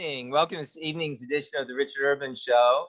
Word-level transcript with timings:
evening. 0.00 0.30
Welcome 0.30 0.56
to 0.56 0.62
this 0.62 0.78
evening's 0.78 1.22
edition 1.22 1.60
of 1.60 1.68
the 1.68 1.74
Richard 1.74 2.02
Urban 2.02 2.34
Show. 2.34 2.86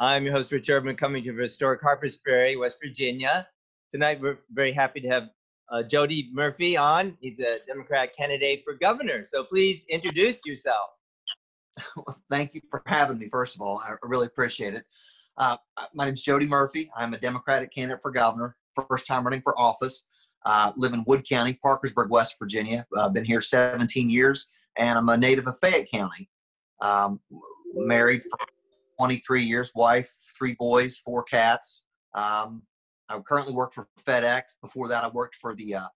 I'm 0.00 0.24
your 0.24 0.32
host, 0.32 0.50
Rich 0.50 0.70
Urban, 0.70 0.96
coming 0.96 1.20
to 1.20 1.26
you 1.26 1.32
from 1.34 1.42
historic 1.42 1.82
Harpers 1.82 2.18
Ferry, 2.24 2.56
West 2.56 2.78
Virginia. 2.82 3.46
Tonight, 3.90 4.18
we're 4.18 4.38
very 4.50 4.72
happy 4.72 5.02
to 5.02 5.08
have 5.08 5.28
uh, 5.70 5.82
Jody 5.82 6.30
Murphy 6.32 6.74
on. 6.74 7.18
He's 7.20 7.38
a 7.40 7.58
Democrat 7.66 8.16
candidate 8.16 8.62
for 8.64 8.72
governor. 8.72 9.24
So 9.24 9.44
please 9.44 9.84
introduce 9.90 10.46
yourself. 10.46 10.88
Well, 11.96 12.16
thank 12.30 12.54
you 12.54 12.62
for 12.70 12.82
having 12.86 13.18
me, 13.18 13.28
first 13.28 13.56
of 13.56 13.60
all. 13.60 13.82
I 13.86 13.96
really 14.02 14.26
appreciate 14.26 14.72
it. 14.72 14.84
Uh, 15.36 15.58
my 15.92 16.06
name 16.06 16.14
is 16.14 16.22
Jody 16.22 16.46
Murphy. 16.46 16.90
I'm 16.96 17.12
a 17.12 17.18
Democratic 17.18 17.74
candidate 17.74 18.00
for 18.00 18.10
governor, 18.10 18.56
first 18.88 19.06
time 19.06 19.24
running 19.24 19.42
for 19.42 19.58
office. 19.60 20.04
Uh, 20.46 20.72
live 20.76 20.94
in 20.94 21.04
Wood 21.06 21.28
County, 21.28 21.58
Parkersburg, 21.60 22.10
West 22.10 22.36
Virginia. 22.38 22.86
I've 22.96 23.06
uh, 23.06 23.08
been 23.10 23.24
here 23.24 23.42
17 23.42 24.08
years, 24.08 24.48
and 24.78 24.96
I'm 24.96 25.08
a 25.10 25.16
native 25.16 25.46
of 25.46 25.58
Fayette 25.58 25.90
County. 25.90 26.30
Um, 26.80 27.20
married 27.74 28.22
for 28.22 28.38
23 28.98 29.42
years, 29.42 29.72
wife, 29.74 30.14
three 30.38 30.54
boys, 30.58 30.98
four 30.98 31.22
cats. 31.24 31.84
Um, 32.14 32.62
I 33.08 33.18
currently 33.20 33.54
work 33.54 33.74
for 33.74 33.88
FedEx. 34.06 34.42
Before 34.62 34.88
that, 34.88 35.04
I 35.04 35.08
worked 35.08 35.36
for 35.36 35.54
the 35.54 35.74
uh, 35.74 35.86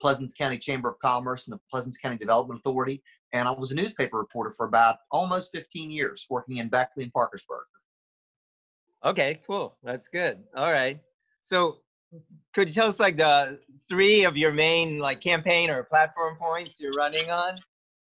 Pleasants 0.00 0.32
County 0.32 0.58
Chamber 0.58 0.90
of 0.90 0.98
Commerce 1.00 1.46
and 1.46 1.54
the 1.54 1.60
Pleasants 1.70 1.96
County 1.96 2.16
Development 2.16 2.60
Authority. 2.60 3.02
And 3.32 3.46
I 3.46 3.52
was 3.52 3.72
a 3.72 3.74
newspaper 3.74 4.18
reporter 4.18 4.50
for 4.50 4.66
about 4.66 4.96
almost 5.10 5.50
15 5.52 5.90
years, 5.90 6.26
working 6.30 6.58
in 6.58 6.68
Beckley 6.68 7.04
and 7.04 7.12
Parkersburg. 7.12 7.64
Okay, 9.04 9.40
cool. 9.46 9.76
That's 9.82 10.08
good. 10.08 10.42
All 10.56 10.72
right. 10.72 11.00
So, 11.42 11.78
could 12.54 12.68
you 12.68 12.74
tell 12.74 12.88
us 12.88 12.98
like 12.98 13.16
the 13.16 13.58
three 13.88 14.24
of 14.24 14.36
your 14.36 14.52
main 14.52 14.98
like 14.98 15.20
campaign 15.20 15.70
or 15.70 15.82
platform 15.84 16.36
points 16.36 16.80
you're 16.80 16.92
running 16.92 17.30
on? 17.30 17.56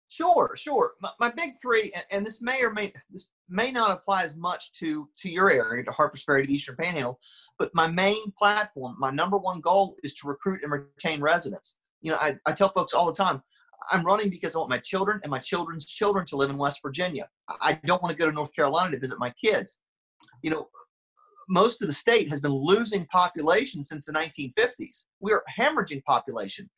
Sure, 0.08 0.54
sure. 0.56 0.92
My, 1.00 1.10
my 1.18 1.30
big 1.30 1.60
three, 1.60 1.92
and, 1.94 2.04
and, 2.10 2.26
this 2.26 2.40
may 2.40 2.62
or 2.62 2.72
may 2.72 2.92
this 3.10 3.28
may 3.48 3.72
not 3.72 3.90
apply 3.90 4.22
as 4.22 4.36
much 4.36 4.72
to 4.72 5.08
to 5.16 5.28
your 5.28 5.50
area, 5.50 5.84
to 5.84 5.90
Harpers 5.90 6.22
Ferry, 6.22 6.42
to 6.42 6.48
the 6.48 6.54
Eastern 6.54 6.76
Panhandle, 6.76 7.18
but 7.58 7.74
my 7.74 7.88
main 7.88 8.30
platform, 8.38 8.94
my 8.98 9.10
number 9.10 9.36
one 9.36 9.60
goal 9.60 9.96
is 10.04 10.14
to 10.14 10.28
recruit 10.28 10.62
and 10.62 10.70
retain 10.70 11.20
residents. 11.20 11.76
You 12.02 12.12
know, 12.12 12.18
I, 12.20 12.38
I 12.46 12.52
tell 12.52 12.68
folks 12.68 12.94
all 12.94 13.06
the 13.06 13.12
time, 13.12 13.42
I'm 13.90 14.04
running 14.04 14.30
because 14.30 14.54
I 14.54 14.58
want 14.58 14.70
my 14.70 14.78
children 14.78 15.20
and 15.22 15.30
my 15.30 15.38
children's 15.38 15.86
children 15.86 16.24
to 16.26 16.36
live 16.36 16.50
in 16.50 16.56
West 16.56 16.80
Virginia. 16.82 17.28
I 17.60 17.74
don't 17.84 18.02
want 18.02 18.16
to 18.16 18.18
go 18.18 18.28
to 18.28 18.34
North 18.34 18.54
Carolina 18.54 18.92
to 18.92 18.98
visit 19.00 19.18
my 19.18 19.32
kids. 19.42 19.78
You 20.42 20.50
know, 20.50 20.68
most 21.48 21.82
of 21.82 21.88
the 21.88 21.94
state 21.94 22.28
has 22.30 22.40
been 22.40 22.52
losing 22.52 23.06
population 23.06 23.82
since 23.82 24.06
the 24.06 24.12
1950s. 24.12 25.06
We 25.20 25.32
are 25.32 25.42
hemorrhaging 25.58 26.04
population. 26.04 26.68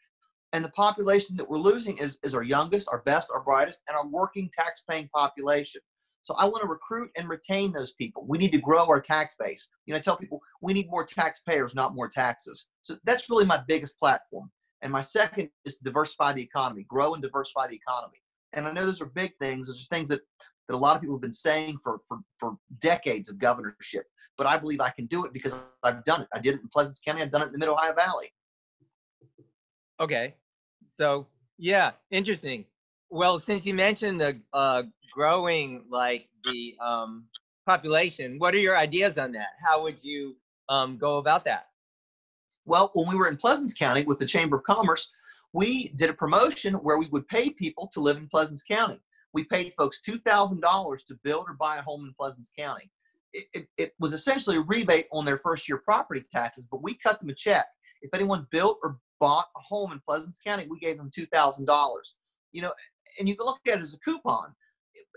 And 0.53 0.65
the 0.65 0.71
population 0.71 1.37
that 1.37 1.49
we're 1.49 1.59
losing 1.59 1.99
is, 1.99 2.19
is 2.23 2.35
our 2.35 2.43
youngest, 2.43 2.89
our 2.91 3.03
best, 3.03 3.29
our 3.33 3.43
brightest, 3.43 3.83
and 3.89 3.97
our 3.97 4.07
working 4.07 4.51
tax 4.57 4.83
paying 4.89 5.09
population. 5.15 5.81
So 6.23 6.35
I 6.35 6.45
want 6.45 6.63
to 6.63 6.69
recruit 6.69 7.11
and 7.17 7.29
retain 7.29 7.73
those 7.73 7.95
people. 7.95 8.25
We 8.27 8.39
need 8.39 8.53
to 8.53 8.61
grow 8.61 8.87
our 8.87 9.01
tax 9.01 9.35
base. 9.39 9.69
You 9.87 9.93
know, 9.93 9.99
I 9.99 10.03
tell 10.03 10.17
people 10.17 10.43
we 10.61 10.73
need 10.73 10.91
more 10.91 11.05
taxpayers, 11.05 11.75
not 11.75 11.95
more 11.95 12.09
taxes. 12.09 12.67
So 12.83 12.97
that's 13.05 13.31
really 13.31 13.47
my 13.47 13.63
biggest 13.67 13.99
platform. 13.99 14.51
And 14.83 14.93
my 14.93 15.01
second 15.01 15.51
is 15.65 15.79
to 15.79 15.85
diversify 15.85 16.33
the 16.33 16.43
economy, 16.43 16.85
grow 16.89 17.15
and 17.15 17.23
diversify 17.23 17.69
the 17.69 17.77
economy. 17.77 18.19
And 18.53 18.67
I 18.67 18.73
know 18.73 18.87
those 18.87 19.01
are 19.01 19.07
big 19.07 19.33
things. 19.41 19.67
Those 19.67 19.83
are 19.85 19.95
things 19.95 20.09
that, 20.09 20.21
that 20.69 20.75
a 20.75 20.77
lot 20.77 20.97
of 20.97 21.01
people 21.03 21.17
have 21.17 21.23
been 21.23 21.33
saying 21.33 21.79
for, 21.83 22.01
for, 22.09 22.19
for 22.39 22.57
decades 22.81 23.29
of 23.29 23.39
governorship. 23.39 24.05
But 24.37 24.47
I 24.47 24.57
believe 24.57 24.81
I 24.81 24.91
can 24.91 25.07
do 25.07 25.25
it 25.25 25.33
because 25.33 25.55
I've 25.83 26.05
done 26.05 26.23
it. 26.23 26.29
I 26.33 26.39
did 26.39 26.55
it 26.55 26.61
in 26.61 26.69
Pleasants 26.69 27.01
County. 27.05 27.23
I've 27.23 27.31
done 27.31 27.43
it 27.43 27.47
in 27.47 27.53
the 27.53 27.59
Mid 27.59 27.69
Ohio 27.69 27.95
Valley. 27.95 28.33
Okay. 30.01 30.35
So 30.89 31.27
yeah, 31.59 31.93
interesting. 32.11 32.65
Well, 33.11 33.39
since 33.39 33.67
you 33.67 33.75
mentioned 33.75 34.21
the 34.21 34.39
uh, 34.53 34.85
growing 35.13 35.85
like 35.91 36.29
the 36.45 36.77
um, 36.81 37.25
population, 37.67 38.39
what 38.39 38.55
are 38.55 38.59
your 38.59 38.77
ideas 38.77 39.19
on 39.19 39.33
that? 39.33 39.49
How 39.67 39.83
would 39.83 40.03
you 40.03 40.37
um, 40.69 40.97
go 40.99 41.19
about 41.19 41.45
that? 41.47 41.69
Well, 42.65 42.91
when 42.95 43.09
we 43.09 43.17
were 43.17 43.29
in 43.29 43.37
Pleasants 43.37 43.73
County 43.73 44.05
with 44.05 44.19
the 44.19 44.27
Chamber 44.27 44.57
of 44.57 44.65
Commerce, 44.65 45.09
we 45.53 45.89
did 45.97 46.11
a 46.11 46.15
promotion 46.15 46.75
where 46.75 46.99
we 46.99 47.09
would 47.09 47.27
pay 47.29 47.51
people 47.51 47.89
to 47.95 48.01
live 48.01 48.19
in 48.19 48.29
Pleasants 48.29 48.63
County. 48.63 49.01
We 49.33 49.45
paid 49.45 49.73
folks 49.77 50.01
$2,000 50.07 51.07
to 51.07 51.19
build 51.25 51.47
or 51.49 51.55
buy 51.55 51.79
a 51.79 51.83
home 51.83 52.05
in 52.05 52.15
Pleasants 52.19 52.51
County. 52.57 52.91
It, 53.33 53.47
it, 53.55 53.69
it, 53.77 53.95
was 53.99 54.13
essentially 54.13 54.57
a 54.57 54.61
rebate 54.61 55.07
on 55.13 55.25
their 55.25 55.39
first 55.39 55.69
year 55.69 55.79
property 55.79 56.25
taxes, 56.33 56.67
but 56.71 56.83
we 56.83 56.95
cut 56.95 57.21
them 57.21 57.29
a 57.29 57.35
check. 57.35 57.67
If 58.03 58.11
anyone 58.15 58.47
built 58.51 58.79
or 58.83 58.99
bought 59.21 59.47
a 59.57 59.61
home 59.61 59.93
in 59.93 60.01
Pleasants 60.07 60.39
County, 60.45 60.67
we 60.69 60.79
gave 60.79 60.99
them 60.99 61.11
$2,000. 61.11 61.69
You 62.53 62.63
know, 62.63 62.73
and 63.19 63.29
you 63.29 63.37
can 63.37 63.47
look 63.47 63.59
at 63.67 63.79
it 63.79 63.83
as 63.83 63.95
a 63.95 64.01
coupon. 64.01 64.55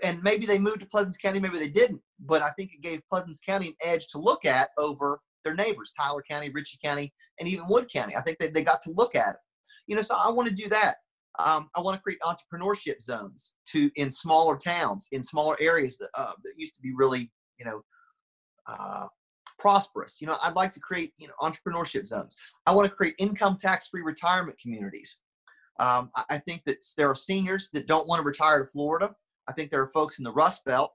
And 0.03 0.21
maybe 0.21 0.45
they 0.45 0.59
moved 0.59 0.81
to 0.81 0.85
Pleasants 0.85 1.17
County, 1.17 1.39
maybe 1.39 1.57
they 1.57 1.69
didn't, 1.69 2.01
but 2.19 2.41
I 2.41 2.51
think 2.51 2.73
it 2.73 2.81
gave 2.81 3.01
Pleasants 3.09 3.39
County 3.39 3.69
an 3.69 3.75
edge 3.83 4.07
to 4.07 4.19
look 4.19 4.45
at 4.45 4.69
over 4.77 5.19
their 5.43 5.55
neighbors, 5.55 5.93
Tyler 5.97 6.23
County, 6.27 6.49
Ritchie 6.49 6.79
County, 6.83 7.11
and 7.39 7.49
even 7.49 7.67
Wood 7.67 7.91
County. 7.91 8.15
I 8.15 8.21
think 8.21 8.37
they, 8.37 8.49
they 8.49 8.63
got 8.63 8.81
to 8.83 8.91
look 8.91 9.15
at 9.15 9.29
it. 9.29 9.39
You 9.87 9.95
know, 9.95 10.01
so 10.01 10.15
I 10.15 10.29
want 10.29 10.47
to 10.47 10.53
do 10.53 10.69
that. 10.69 10.97
Um, 11.39 11.69
I 11.75 11.81
want 11.81 11.97
to 11.97 12.01
create 12.01 12.19
entrepreneurship 12.21 13.01
zones 13.01 13.53
to 13.67 13.89
in 13.95 14.11
smaller 14.11 14.57
towns, 14.57 15.07
in 15.11 15.23
smaller 15.23 15.57
areas 15.59 15.97
that, 15.97 16.09
uh, 16.13 16.33
that 16.43 16.53
used 16.57 16.75
to 16.75 16.81
be 16.81 16.93
really, 16.93 17.31
you 17.57 17.65
know, 17.65 17.81
uh, 18.67 19.07
prosperous. 19.61 20.19
You 20.19 20.27
know, 20.27 20.37
I'd 20.41 20.55
like 20.55 20.71
to 20.73 20.79
create 20.79 21.13
you 21.17 21.27
know 21.27 21.33
entrepreneurship 21.41 22.07
zones. 22.07 22.35
I 22.65 22.71
want 22.71 22.89
to 22.89 22.95
create 22.95 23.15
income 23.19 23.57
tax-free 23.57 24.01
retirement 24.01 24.57
communities. 24.59 25.17
Um, 25.79 26.09
I, 26.15 26.23
I 26.31 26.37
think 26.39 26.63
that 26.65 26.83
there 26.97 27.07
are 27.07 27.15
seniors 27.15 27.69
that 27.73 27.87
don't 27.87 28.07
want 28.07 28.19
to 28.19 28.25
retire 28.25 28.63
to 28.63 28.71
Florida. 28.71 29.11
I 29.47 29.53
think 29.53 29.71
there 29.71 29.81
are 29.81 29.87
folks 29.87 30.17
in 30.19 30.23
the 30.23 30.31
Rust 30.31 30.65
Belt 30.65 30.91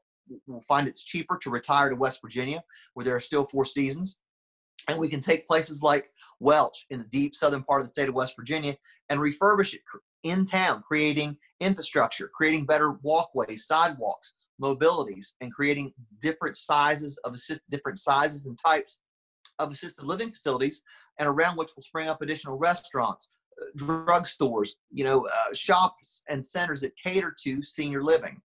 will 0.46 0.62
find 0.62 0.88
it's 0.88 1.04
cheaper 1.04 1.38
to 1.38 1.50
retire 1.50 1.88
to 1.88 1.96
West 1.96 2.20
Virginia, 2.22 2.62
where 2.94 3.04
there 3.04 3.16
are 3.16 3.20
still 3.20 3.46
four 3.46 3.64
seasons. 3.64 4.16
And 4.88 4.98
we 4.98 5.08
can 5.08 5.20
take 5.20 5.48
places 5.48 5.82
like 5.82 6.10
Welch 6.38 6.86
in 6.90 6.98
the 6.98 7.06
deep 7.06 7.34
southern 7.34 7.64
part 7.64 7.80
of 7.80 7.88
the 7.88 7.92
state 7.92 8.08
of 8.08 8.14
West 8.14 8.34
Virginia 8.36 8.76
and 9.08 9.20
refurbish 9.20 9.74
it 9.74 9.80
in 10.22 10.44
town, 10.44 10.82
creating 10.86 11.36
infrastructure, 11.60 12.30
creating 12.34 12.66
better 12.66 12.92
walkways, 13.02 13.66
sidewalks, 13.66 14.34
mobilities 14.62 15.34
and 15.40 15.52
creating 15.52 15.92
different 16.20 16.56
sizes 16.56 17.18
of 17.24 17.34
assist, 17.34 17.60
different 17.70 17.98
sizes 17.98 18.46
and 18.46 18.58
types 18.58 18.98
of 19.58 19.70
assisted 19.70 20.04
living 20.04 20.30
facilities, 20.30 20.82
and 21.18 21.28
around 21.28 21.56
which 21.56 21.70
will 21.74 21.82
spring 21.82 22.08
up 22.08 22.22
additional 22.22 22.56
restaurants, 22.56 23.30
uh, 23.60 23.64
drugstores, 23.78 24.70
you 24.90 25.04
know, 25.04 25.26
uh, 25.26 25.54
shops 25.54 26.22
and 26.28 26.44
centers 26.44 26.80
that 26.80 26.92
cater 26.96 27.34
to 27.44 27.62
senior 27.62 28.02
living. 28.02 28.40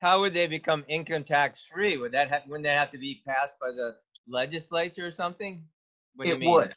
How 0.00 0.20
would 0.20 0.34
they 0.34 0.48
become 0.48 0.84
income 0.88 1.24
tax 1.24 1.64
free? 1.64 1.96
Would 1.96 2.12
that 2.12 2.28
have, 2.28 2.42
wouldn't 2.46 2.64
that 2.64 2.78
have 2.78 2.90
to 2.92 2.98
be 2.98 3.22
passed 3.26 3.54
by 3.60 3.70
the 3.70 3.96
legislature 4.28 5.06
or 5.06 5.12
something? 5.12 5.62
it 6.18 6.40
would. 6.40 6.74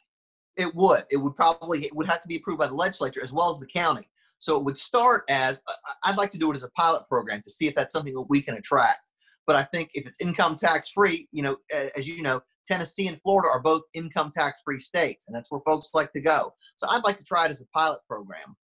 It 0.56 0.74
would. 0.74 1.04
It 1.10 1.16
would 1.16 1.36
probably 1.36 1.84
it 1.84 1.94
would 1.94 2.06
have 2.06 2.22
to 2.22 2.28
be 2.28 2.36
approved 2.36 2.60
by 2.60 2.68
the 2.68 2.74
legislature 2.74 3.22
as 3.22 3.32
well 3.32 3.50
as 3.50 3.58
the 3.58 3.66
county. 3.66 4.08
So 4.38 4.56
it 4.56 4.64
would 4.64 4.76
start 4.76 5.24
as 5.28 5.60
I'd 6.04 6.16
like 6.16 6.30
to 6.30 6.38
do 6.38 6.50
it 6.50 6.54
as 6.54 6.62
a 6.62 6.70
pilot 6.70 7.08
program 7.08 7.42
to 7.42 7.50
see 7.50 7.66
if 7.66 7.74
that's 7.74 7.92
something 7.92 8.14
that 8.14 8.26
we 8.28 8.42
can 8.42 8.56
attract. 8.56 8.98
But 9.46 9.56
I 9.56 9.64
think 9.64 9.90
if 9.94 10.06
it's 10.06 10.20
income 10.20 10.56
tax 10.56 10.88
free, 10.88 11.28
you 11.32 11.42
know, 11.42 11.56
as 11.96 12.08
you 12.08 12.22
know, 12.22 12.40
Tennessee 12.66 13.06
and 13.06 13.20
Florida 13.22 13.48
are 13.48 13.62
both 13.62 13.82
income 13.94 14.30
tax 14.30 14.60
free 14.64 14.80
states, 14.80 15.28
and 15.28 15.36
that's 15.36 15.50
where 15.50 15.60
folks 15.64 15.90
like 15.94 16.12
to 16.12 16.20
go. 16.20 16.52
So 16.74 16.88
I'd 16.88 17.04
like 17.04 17.18
to 17.18 17.24
try 17.24 17.46
it 17.46 17.50
as 17.50 17.60
a 17.60 17.66
pilot 17.66 18.00
program. 18.08 18.56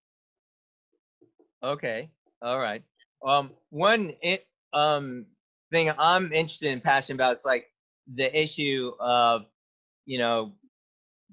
Okay. 1.63 2.11
All 2.43 2.59
right. 2.59 2.83
Um, 3.25 3.53
one 3.71 4.13
it, 4.23 4.47
um 4.73 5.27
thing 5.71 5.91
I'm 5.99 6.33
interested 6.33 6.71
and 6.73 6.83
passionate 6.83 7.17
about 7.17 7.39
is 7.39 7.45
like 7.45 7.67
the 8.13 8.37
issue 8.39 8.93
of, 8.99 9.47
you 10.05 10.19
know, 10.19 10.53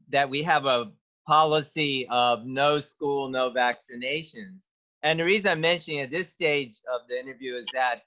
that 0.10 0.30
we 0.30 0.44
have 0.44 0.66
a 0.66 0.92
policy 1.30 2.08
of 2.10 2.44
no 2.48 2.80
school, 2.80 3.30
no 3.30 3.52
vaccinations. 3.52 4.62
And 5.04 5.20
the 5.20 5.24
reason 5.24 5.52
I'm 5.52 5.62
mentioning 5.62 6.00
at 6.00 6.10
this 6.10 6.32
stage 6.32 6.74
of 6.92 7.02
the 7.08 7.20
interview 7.20 7.56
is 7.56 7.68
that, 7.72 8.02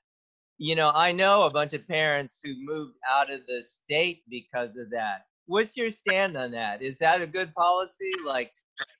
you 0.58 0.74
know, 0.74 0.90
I 0.92 1.12
know 1.12 1.44
a 1.44 1.50
bunch 1.50 1.72
of 1.72 1.86
parents 1.86 2.40
who 2.42 2.52
moved 2.58 2.96
out 3.08 3.30
of 3.30 3.46
the 3.46 3.62
state 3.62 4.24
because 4.28 4.76
of 4.76 4.90
that. 4.90 5.26
What's 5.46 5.76
your 5.76 5.90
stand 5.90 6.36
on 6.36 6.50
that? 6.50 6.82
Is 6.82 6.98
that 6.98 7.22
a 7.22 7.26
good 7.28 7.54
policy? 7.54 8.10
Like, 8.26 8.50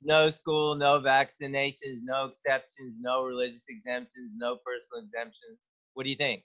no 0.01 0.31
school, 0.31 0.77
no 0.77 1.01
vaccinations, 1.01 1.99
no 2.05 2.27
exceptions, 2.27 3.01
no 3.01 3.25
religious 3.25 3.65
exemptions, 3.69 4.35
no 4.37 4.59
personal 4.65 5.05
exemptions. 5.05 5.59
What 5.95 6.05
do 6.05 6.11
you 6.11 6.17
think? 6.17 6.45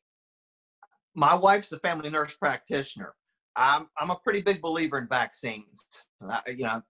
My 1.14 1.36
wife's 1.36 1.72
a 1.74 1.80
family 1.80 2.10
nurse 2.10 2.34
practitioner. 2.34 3.14
I'm 3.56 3.88
I'm 4.00 4.10
a 4.10 4.16
pretty 4.16 4.42
big 4.42 4.64
believer 4.64 4.98
in 4.98 5.08
vaccines. 5.08 5.88
I, 6.28 6.42
you 6.50 6.64
know, 6.64 6.82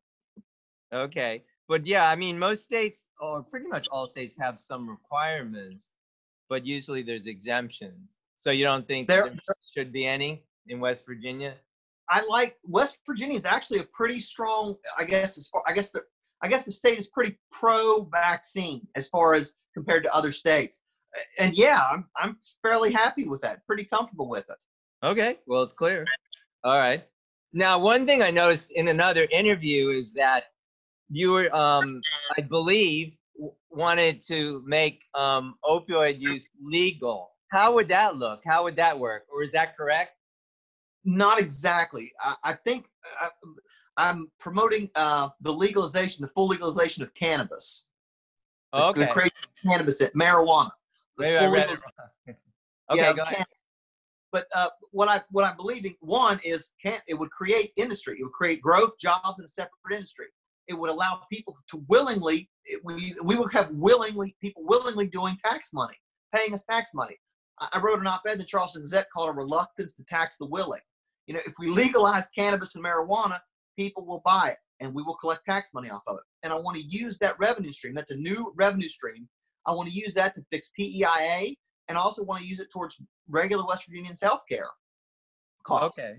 Okay. 0.94 1.44
But 1.68 1.86
yeah, 1.86 2.10
I 2.10 2.16
mean, 2.16 2.40
most 2.40 2.64
states, 2.64 3.06
or 3.20 3.44
pretty 3.44 3.68
much 3.68 3.88
all 3.92 4.08
states, 4.08 4.36
have 4.40 4.60
some 4.60 4.90
requirements, 4.90 5.90
but 6.50 6.66
usually 6.66 7.04
there's 7.04 7.28
exemptions. 7.28 8.10
So 8.38 8.52
you 8.52 8.64
don't 8.64 8.88
think 8.88 9.08
there, 9.08 9.24
there 9.24 9.56
should 9.76 9.92
be 9.92 10.06
any 10.06 10.44
in 10.68 10.80
West 10.80 11.06
Virginia? 11.06 11.56
I 12.10 12.26
like 12.26 12.58
West 12.64 13.00
Virginia 13.06 13.36
is 13.36 13.46
actually 13.46 13.80
a 13.80 13.84
pretty 13.84 14.20
strong. 14.20 14.76
I 14.98 15.04
guess 15.04 15.38
as 15.38 15.50
far 15.50 15.64
I 15.68 15.74
guess 15.74 15.90
the 15.90 16.04
I 16.42 16.48
guess 16.48 16.64
the 16.64 16.72
state 16.72 16.98
is 16.98 17.08
pretty 17.08 17.38
pro-vaccine 17.52 18.88
as 18.96 19.08
far 19.08 19.34
as 19.34 19.54
compared 19.74 20.04
to 20.04 20.14
other 20.14 20.32
states. 20.32 20.80
and 21.40 21.58
yeah, 21.58 21.82
I'm 21.92 22.06
I'm 22.16 22.38
fairly 22.62 22.92
happy 22.92 23.28
with 23.28 23.42
that. 23.42 23.66
Pretty 23.68 23.84
comfortable 23.84 24.30
with 24.30 24.46
it. 24.50 24.58
Okay, 25.06 25.40
well 25.48 25.64
it's 25.64 25.74
clear. 25.74 26.06
All 26.64 26.78
right. 26.78 27.04
Now, 27.54 27.80
one 27.80 28.06
thing 28.06 28.22
I 28.22 28.30
noticed 28.30 28.72
in 28.72 28.90
another 28.90 29.28
interview 29.32 29.90
is 29.90 30.14
that 30.14 30.46
you 31.10 31.32
were, 31.32 31.56
um, 31.56 32.02
I 32.38 32.42
believe, 32.42 33.14
w- 33.36 33.54
wanted 33.70 34.22
to 34.28 34.64
make 34.66 35.04
um, 35.16 35.56
opioid 35.66 36.20
use 36.20 36.50
legal. 36.62 37.32
How 37.52 37.74
would 37.76 37.88
that 37.90 38.18
look? 38.18 38.42
How 38.46 38.64
would 38.64 38.76
that 38.76 38.98
work? 38.98 39.24
Or 39.34 39.44
is 39.44 39.52
that 39.54 39.78
correct? 39.78 40.12
Not 41.06 41.40
exactly. 41.40 42.12
I, 42.22 42.36
I 42.44 42.54
think 42.54 42.88
I, 43.22 43.30
I'm 43.96 44.30
promoting 44.40 44.90
uh, 44.96 45.30
the 45.42 45.52
legalization, 45.54 46.22
the 46.24 46.28
full 46.30 46.48
legalization 46.48 47.04
of 47.04 47.14
cannabis. 47.14 47.86
The, 48.74 48.84
Okay. 48.84 49.02
the 49.02 49.08
crazy 49.08 49.32
cannabis, 49.64 50.02
marijuana. 50.16 50.72
Maybe 51.18 51.38
I 51.38 51.48
read 51.48 51.70
it 51.70 51.80
wrong. 51.80 52.08
okay, 52.92 53.02
yeah, 53.02 53.14
go 53.14 53.24
ahead. 53.24 53.38
can- 53.38 53.46
But 54.34 54.48
uh, 54.54 54.70
what 54.92 55.08
I 55.08 55.22
what 55.32 55.46
I'm 55.46 55.56
believing 55.56 55.96
one 56.02 56.40
is 56.44 56.72
can 56.84 57.00
it 57.08 57.14
would 57.14 57.32
create 57.32 57.72
industry. 57.78 58.18
It 58.20 58.24
would 58.24 58.34
create 58.34 58.62
growth, 58.62 59.00
jobs 59.00 59.40
in 59.40 59.46
a 59.46 59.48
separate 59.48 59.96
industry. 59.96 60.26
It 60.68 60.78
would 60.78 60.90
allow 60.90 61.22
people 61.32 61.56
to 61.70 61.84
willingly 61.88 62.50
we, 62.84 63.16
we 63.24 63.36
would 63.36 63.54
have 63.54 63.70
willingly 63.72 64.36
people 64.42 64.64
willingly 64.66 65.08
doing 65.08 65.38
tax 65.44 65.72
money, 65.74 65.96
paying 66.34 66.54
us 66.54 66.64
tax 66.66 66.92
money. 66.94 67.18
I, 67.60 67.70
I 67.74 67.80
wrote 67.80 68.00
an 68.00 68.08
op-ed 68.08 68.40
the 68.40 68.44
Charleston 68.44 68.82
Gazette 68.82 69.08
called 69.14 69.30
"A 69.30 69.34
Reluctance 69.34 69.96
to 69.96 70.04
Tax 70.04 70.38
the 70.38 70.46
Willing." 70.46 70.82
You 71.28 71.36
know, 71.36 71.42
if 71.46 71.54
we 71.60 71.68
legalize 71.68 72.28
cannabis 72.30 72.76
and 72.76 72.84
marijuana, 72.84 73.40
people 73.78 74.06
will 74.06 74.22
buy 74.26 74.50
it, 74.52 74.58
and 74.80 74.94
we 74.94 75.04
will 75.04 75.16
collect 75.16 75.46
tax 75.46 75.74
money 75.74 75.90
off 75.90 76.04
of 76.08 76.18
it. 76.18 76.24
And 76.44 76.54
I 76.54 76.56
want 76.58 76.78
to 76.78 76.84
use 76.84 77.18
that 77.20 77.38
revenue 77.40 77.72
stream. 77.72 77.94
That's 77.94 78.12
a 78.12 78.16
new 78.16 78.54
revenue 78.56 78.88
stream. 78.88 79.28
I 79.66 79.72
want 79.74 79.90
to 79.90 79.94
use 79.94 80.14
that 80.14 80.36
to 80.36 80.46
fix 80.50 80.72
PEIA, 80.80 81.56
and 81.88 81.98
I 81.98 82.02
also 82.02 82.24
want 82.24 82.42
to 82.42 82.48
use 82.48 82.60
it 82.60 82.72
towards 82.72 83.02
regular 83.30 83.66
West 83.66 83.86
Virginians 83.88 84.22
health 84.22 84.44
care 84.50 84.70
costs. 85.64 86.00
Okay. 86.00 86.18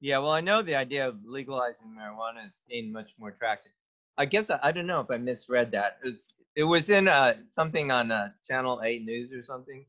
Yeah, 0.00 0.18
well, 0.18 0.30
I 0.30 0.40
know 0.40 0.62
the 0.62 0.76
idea 0.76 1.08
of 1.08 1.24
legalizing 1.24 1.88
marijuana 1.88 2.42
has 2.44 2.60
gained 2.68 2.92
much 2.92 3.10
more 3.18 3.32
traction. 3.32 3.72
I 4.16 4.26
guess 4.26 4.50
I, 4.50 4.58
I 4.62 4.72
don't 4.72 4.86
know 4.86 5.00
if 5.00 5.10
I 5.10 5.16
misread 5.16 5.70
that. 5.72 5.98
It's 6.04 6.34
it 6.56 6.64
was 6.64 6.90
in 6.90 7.08
uh 7.08 7.34
something 7.48 7.90
on 7.90 8.10
uh, 8.10 8.30
Channel 8.46 8.80
Eight 8.84 9.04
News 9.04 9.32
or 9.32 9.42
something. 9.42 9.86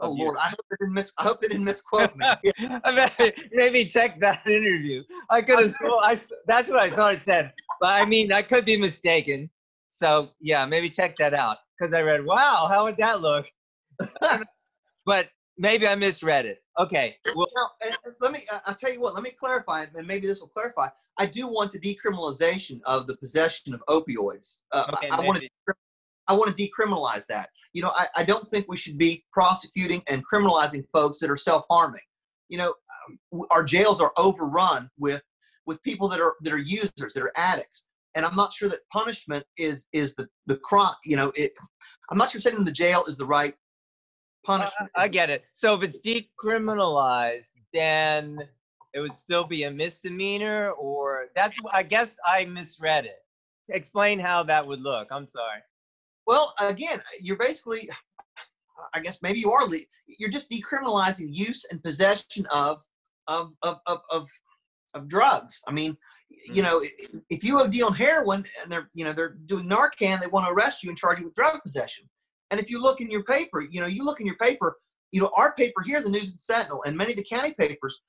Oh. 0.00 0.10
Lord, 0.10 0.36
I 0.36 0.48
hope 0.48 0.58
they 0.70 0.76
didn't 0.80 0.94
miss. 0.94 1.12
I 1.18 1.22
hope 1.24 1.40
they 1.40 1.48
didn't 1.48 1.64
misquote 1.64 2.16
me. 2.16 2.36
Yeah. 2.42 2.80
I 2.84 3.10
mean, 3.18 3.32
maybe 3.52 3.84
check 3.84 4.20
that 4.20 4.44
interview. 4.46 5.04
I 5.30 5.42
could 5.42 5.60
have. 5.60 5.74
I 6.02 6.12
s- 6.14 6.32
that's 6.46 6.68
what 6.68 6.80
I 6.80 6.90
thought 6.90 7.14
it 7.14 7.22
said, 7.22 7.52
but 7.80 7.90
I 7.90 8.04
mean 8.04 8.32
I 8.32 8.42
could 8.42 8.64
be 8.64 8.76
mistaken. 8.76 9.48
So 9.88 10.30
yeah, 10.40 10.66
maybe 10.66 10.90
check 10.90 11.16
that 11.18 11.34
out 11.34 11.58
because 11.78 11.94
I 11.94 12.02
read, 12.02 12.24
wow, 12.24 12.66
how 12.68 12.84
would 12.84 12.96
that 12.96 13.20
look? 13.20 13.46
but 15.06 15.28
maybe 15.56 15.86
I 15.86 15.94
misread 15.94 16.46
it. 16.46 16.61
Okay. 16.78 17.16
Well, 17.34 17.48
Now, 17.54 17.70
and- 17.86 17.98
and 18.04 18.14
let 18.20 18.32
me. 18.32 18.42
I- 18.50 18.60
I'll 18.66 18.74
tell 18.74 18.92
you 18.92 19.00
what. 19.00 19.14
Let 19.14 19.22
me 19.22 19.30
clarify, 19.30 19.84
and 19.94 20.06
maybe 20.06 20.26
this 20.26 20.40
will 20.40 20.48
clarify. 20.48 20.88
I 21.18 21.26
do 21.26 21.46
want 21.46 21.70
the 21.72 21.78
decriminalization 21.78 22.80
of 22.84 23.06
the 23.06 23.16
possession 23.16 23.74
of 23.74 23.82
opioids. 23.88 24.60
Uh, 24.72 24.86
okay. 24.94 25.08
I, 25.10 25.16
I 25.18 25.20
want 25.20 25.38
to. 25.40 25.48
I 26.28 26.34
want 26.34 26.54
to 26.54 26.68
decriminalize 26.68 27.26
that. 27.26 27.50
You 27.74 27.82
know, 27.82 27.90
I, 27.94 28.06
I 28.16 28.24
don't 28.24 28.48
think 28.50 28.66
we 28.68 28.76
should 28.76 28.96
be 28.96 29.24
prosecuting 29.32 30.02
and 30.06 30.22
criminalizing 30.30 30.84
folks 30.92 31.18
that 31.20 31.30
are 31.30 31.36
self-harming. 31.36 32.00
You 32.48 32.58
know, 32.58 32.74
um, 33.32 33.42
our 33.50 33.64
jails 33.64 34.00
are 34.00 34.12
overrun 34.16 34.88
with 34.98 35.22
with 35.66 35.82
people 35.82 36.08
that 36.08 36.20
are 36.20 36.36
that 36.42 36.52
are 36.52 36.58
users, 36.58 37.12
that 37.14 37.22
are 37.22 37.32
addicts, 37.36 37.84
and 38.14 38.24
I'm 38.24 38.36
not 38.36 38.52
sure 38.52 38.68
that 38.70 38.80
punishment 38.90 39.44
is 39.58 39.86
is 39.92 40.14
the 40.14 40.26
the 40.46 40.56
crime. 40.58 40.94
You 41.04 41.16
know, 41.16 41.32
it. 41.36 41.52
I'm 42.10 42.18
not 42.18 42.30
sure 42.30 42.40
sending 42.40 42.58
them 42.60 42.66
to 42.66 42.72
jail 42.72 43.04
is 43.06 43.16
the 43.16 43.26
right 43.26 43.54
punishment. 44.44 44.90
I, 44.96 45.04
I 45.04 45.08
get 45.08 45.30
it. 45.30 45.44
So 45.52 45.74
if 45.74 45.82
it's 45.82 46.00
decriminalized, 46.00 47.50
then 47.72 48.38
it 48.94 49.00
would 49.00 49.14
still 49.14 49.44
be 49.44 49.64
a 49.64 49.70
misdemeanor, 49.70 50.70
or 50.72 51.26
that's. 51.34 51.56
I 51.72 51.82
guess 51.82 52.16
I 52.26 52.44
misread 52.44 53.06
it. 53.06 53.18
Explain 53.70 54.18
how 54.18 54.42
that 54.44 54.66
would 54.66 54.80
look. 54.80 55.08
I'm 55.10 55.26
sorry. 55.26 55.60
Well, 56.26 56.54
again, 56.60 57.02
you're 57.20 57.36
basically, 57.36 57.88
I 58.94 59.00
guess 59.00 59.20
maybe 59.22 59.40
you 59.40 59.50
are 59.52 59.68
you're 60.06 60.30
just 60.30 60.50
decriminalizing 60.50 61.34
use 61.34 61.64
and 61.70 61.82
possession 61.82 62.46
of, 62.50 62.82
of, 63.28 63.54
of, 63.62 63.78
of, 63.86 64.00
of, 64.10 64.28
of 64.94 65.08
drugs. 65.08 65.62
I 65.66 65.72
mean, 65.72 65.96
you 66.46 66.62
mm. 66.62 66.64
know, 66.64 66.82
if 67.30 67.42
you 67.42 67.58
OD 67.60 67.82
on 67.82 67.94
heroin 67.94 68.44
and 68.62 68.70
they're, 68.70 68.88
you 68.94 69.04
know, 69.04 69.12
they're 69.12 69.36
doing 69.46 69.68
Narcan, 69.68 70.20
they 70.20 70.26
want 70.28 70.46
to 70.46 70.52
arrest 70.52 70.82
you 70.82 70.90
and 70.90 70.98
charge 70.98 71.18
you 71.18 71.24
with 71.24 71.34
drug 71.34 71.60
possession. 71.62 72.08
And 72.52 72.60
if 72.60 72.68
you 72.70 72.78
look 72.78 73.00
in 73.00 73.10
your 73.10 73.24
paper, 73.24 73.62
you 73.62 73.80
know, 73.80 73.86
you 73.86 74.04
look 74.04 74.20
in 74.20 74.26
your 74.26 74.36
paper, 74.36 74.76
you 75.10 75.20
know, 75.20 75.30
our 75.34 75.54
paper 75.54 75.80
here, 75.80 76.02
the 76.02 76.10
News 76.10 76.30
and 76.30 76.38
Sentinel, 76.38 76.82
and 76.84 76.94
many 76.94 77.12
of 77.12 77.16
the 77.16 77.24
county 77.24 77.54
papers, 77.58 78.02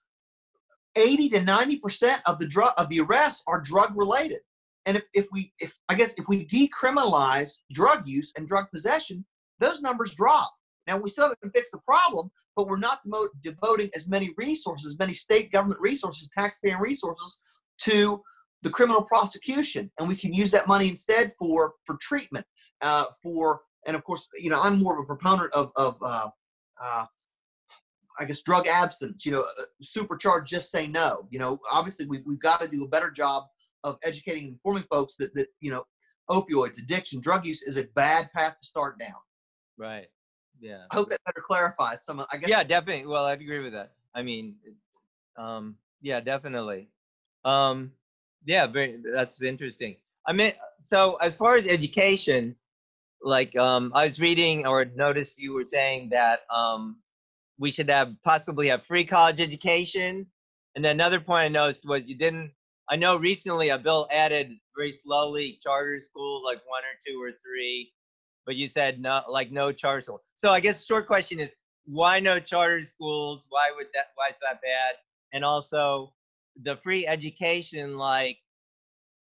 80 0.98 1.30
to 1.30 1.42
90 1.42 1.80
percent 1.80 2.22
of 2.26 2.38
the 2.40 2.46
drug 2.46 2.74
of 2.78 2.90
the 2.90 3.00
arrests 3.00 3.42
are 3.48 3.62
drug 3.62 3.96
related. 3.96 4.40
And 4.86 4.98
if, 4.98 5.04
if 5.14 5.28
we, 5.32 5.54
if 5.60 5.74
I 5.88 5.96
guess, 5.96 6.14
if 6.18 6.28
we 6.28 6.46
decriminalize 6.46 7.54
drug 7.72 8.06
use 8.06 8.34
and 8.36 8.46
drug 8.46 8.66
possession, 8.70 9.26
those 9.60 9.82
numbers 9.82 10.14
drop. 10.14 10.54
Now 10.88 10.98
we 10.98 11.10
still 11.10 11.30
haven't 11.30 11.56
fixed 11.56 11.72
the 11.72 11.80
problem, 11.88 12.30
but 12.58 12.68
we're 12.68 12.78
not 12.78 13.00
demo- 13.06 13.30
devoting 13.42 13.90
as 13.96 14.10
many 14.10 14.34
resources, 14.36 15.00
many 15.00 15.14
state 15.14 15.54
government 15.54 15.80
resources, 15.80 16.30
taxpayer 16.38 16.82
resources, 16.82 17.40
to 17.80 18.22
the 18.62 18.70
criminal 18.70 19.04
prosecution, 19.04 19.90
and 20.00 20.08
we 20.08 20.18
can 20.18 20.34
use 20.34 20.52
that 20.52 20.68
money 20.68 20.90
instead 20.90 21.32
for 21.40 21.76
for 21.86 21.98
treatment, 22.02 22.46
uh, 22.82 23.06
for 23.22 23.62
and 23.88 23.96
of 23.96 24.04
course, 24.04 24.28
you 24.38 24.50
know, 24.50 24.60
I'm 24.62 24.82
more 24.82 24.98
of 24.98 25.04
a 25.04 25.06
proponent 25.06 25.54
of 25.54 25.72
of 25.76 25.98
uh, 26.02 26.30
uh, 26.82 27.06
I 28.20 28.26
guess 28.26 28.42
drug 28.42 28.68
abstinence. 28.68 29.26
You 29.26 29.34
know, 29.34 29.46
uh, 29.60 29.64
supercharge, 29.84 30.46
just 30.46 30.72
say 30.72 30.88
no. 30.88 31.28
You 31.30 31.40
know, 31.40 31.60
obviously 31.72 32.06
we 32.06 32.22
we've 32.26 32.40
got 32.40 32.62
to 32.62 32.68
do 32.68 32.84
a 32.84 32.88
better 32.88 33.12
job 33.12 33.46
of 33.84 33.98
educating 34.04 34.44
and 34.44 34.54
informing 34.54 34.84
folks 34.90 35.16
that 35.18 35.34
that 35.36 35.48
you 35.60 35.72
know 35.72 35.86
opioids, 36.30 36.80
addiction, 36.80 37.20
drug 37.20 37.46
use 37.46 37.64
is 37.64 37.78
a 37.78 37.84
bad 37.96 38.32
path 38.34 38.56
to 38.60 38.66
start 38.66 39.00
down. 39.00 39.20
Right. 39.78 40.08
Yeah. 40.60 40.84
I 40.92 40.96
hope 40.96 41.10
that 41.10 41.20
better 41.26 41.44
clarifies 41.46 42.06
some 42.06 42.20
of. 42.20 42.28
I 42.32 42.38
guess. 42.38 42.50
Yeah, 42.50 42.64
definitely. 42.64 43.06
Well, 43.06 43.26
I'd 43.26 43.42
agree 43.42 43.64
with 43.64 43.74
that. 43.74 43.92
I 44.16 44.22
mean, 44.22 44.56
um, 45.38 45.76
yeah, 46.02 46.20
definitely. 46.20 46.90
Um, 47.44 47.92
yeah, 48.46 48.68
very, 48.68 49.02
that's 49.14 49.42
interesting. 49.42 49.98
I 50.26 50.34
mean, 50.34 50.54
so 50.80 51.16
as 51.16 51.36
far 51.36 51.58
as 51.58 51.68
education, 51.68 52.56
like, 53.24 53.56
um, 53.56 53.92
I 53.96 54.06
was 54.06 54.20
reading 54.20 54.68
or 54.68 54.86
noticed 54.86 55.40
you 55.40 55.54
were 55.54 55.66
saying 55.66 56.10
that 56.10 56.42
um, 56.54 56.98
we 57.58 57.72
should 57.72 57.90
have 57.90 58.14
possibly 58.24 58.68
have 58.68 58.86
free 58.86 59.06
college 59.06 59.40
education. 59.40 60.28
And 60.76 60.86
another 60.86 61.20
point 61.20 61.46
I 61.46 61.48
noticed 61.48 61.86
was 61.86 62.10
you 62.10 62.18
didn't. 62.18 62.52
I 62.90 62.98
know 62.98 63.16
recently 63.16 63.70
a 63.70 63.78
bill 63.78 64.08
added 64.12 64.52
very 64.76 64.92
slowly 64.92 65.58
charter 65.62 66.02
schools, 66.04 66.44
like 66.46 66.62
one 66.68 66.84
or 66.84 66.98
two 67.06 67.22
or 67.22 67.32
three, 67.32 67.94
but 68.46 68.56
you 68.56 68.68
said 68.68 69.00
no, 69.00 69.22
like 69.30 69.52
no 69.52 69.72
charter 69.72 70.02
school. 70.02 70.22
So 70.36 70.50
I 70.50 70.60
guess 70.60 70.86
short 70.86 71.08
question 71.08 71.40
is 71.40 71.56
why 71.86 72.20
no 72.20 72.40
charter 72.40 72.84
schools? 72.84 73.46
Why 73.50 73.72
would 73.76 73.88
that? 73.94 74.08
Why 74.16 74.30
is 74.30 74.36
that 74.42 74.62
bad? 74.62 74.96
And 75.32 75.46
also 75.46 76.14
the 76.62 76.76
free 76.78 77.08
education, 77.08 77.98
like 77.98 78.38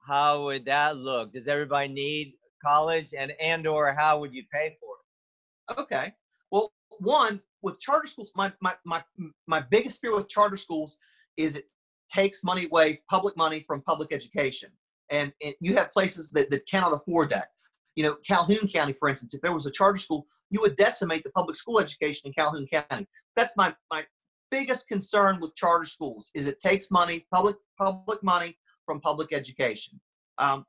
how 0.07 0.45
would 0.45 0.65
that 0.65 0.95
look? 0.95 1.33
Does 1.33 1.47
everybody 1.47 1.89
need 1.89 2.33
college? 2.63 3.13
And 3.17 3.33
and 3.39 3.67
or 3.67 3.95
how 3.97 4.19
would 4.19 4.33
you 4.33 4.43
pay 4.51 4.77
for 4.79 4.95
it? 4.95 5.79
Okay. 5.79 6.13
Well, 6.51 6.71
one 6.99 7.41
with 7.61 7.79
charter 7.79 8.07
schools, 8.07 8.31
my 8.35 8.51
my 8.61 8.75
my 8.85 9.03
my 9.47 9.59
biggest 9.59 10.01
fear 10.01 10.15
with 10.15 10.27
charter 10.27 10.57
schools 10.57 10.97
is 11.37 11.55
it 11.55 11.65
takes 12.11 12.43
money 12.43 12.65
away, 12.65 13.01
public 13.09 13.37
money 13.37 13.63
from 13.67 13.81
public 13.81 14.13
education, 14.13 14.71
and 15.09 15.31
it, 15.39 15.55
you 15.59 15.75
have 15.75 15.91
places 15.91 16.29
that 16.31 16.49
that 16.51 16.67
cannot 16.67 16.93
afford 16.93 17.29
that. 17.31 17.49
You 17.95 18.03
know, 18.03 18.15
Calhoun 18.27 18.67
County, 18.67 18.93
for 18.93 19.09
instance, 19.09 19.33
if 19.33 19.41
there 19.41 19.53
was 19.53 19.65
a 19.65 19.71
charter 19.71 19.97
school, 19.97 20.25
you 20.49 20.61
would 20.61 20.75
decimate 20.75 21.23
the 21.23 21.31
public 21.31 21.55
school 21.55 21.79
education 21.79 22.27
in 22.27 22.33
Calhoun 22.33 22.67
County. 22.71 23.07
That's 23.35 23.55
my 23.57 23.75
my 23.91 24.05
biggest 24.51 24.87
concern 24.87 25.39
with 25.39 25.55
charter 25.55 25.85
schools 25.85 26.31
is 26.33 26.45
it 26.45 26.59
takes 26.59 26.89
money, 26.91 27.25
public 27.31 27.55
public 27.77 28.23
money 28.23 28.57
from 28.85 28.99
public 29.01 29.33
education. 29.33 29.99
Um, 30.37 30.65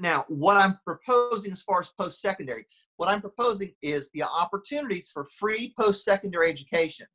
now, 0.00 0.24
what 0.28 0.56
I'm 0.56 0.78
proposing 0.84 1.52
as 1.52 1.62
far 1.62 1.80
as 1.80 1.90
post-secondary, 1.98 2.66
what 2.96 3.08
I'm 3.08 3.20
proposing 3.20 3.72
is 3.82 4.10
the 4.10 4.22
opportunities 4.22 5.10
for 5.10 5.24
free 5.24 5.74
post-secondary 5.78 6.48
education. 6.48 7.06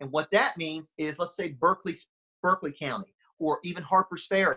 And 0.00 0.10
what 0.10 0.30
that 0.30 0.56
means 0.56 0.94
is, 0.96 1.18
let's 1.18 1.36
say 1.36 1.50
Berkeley, 1.50 1.96
Berkeley 2.42 2.72
County, 2.72 3.12
or 3.38 3.58
even 3.64 3.82
Harper's 3.82 4.26
Ferry, 4.26 4.56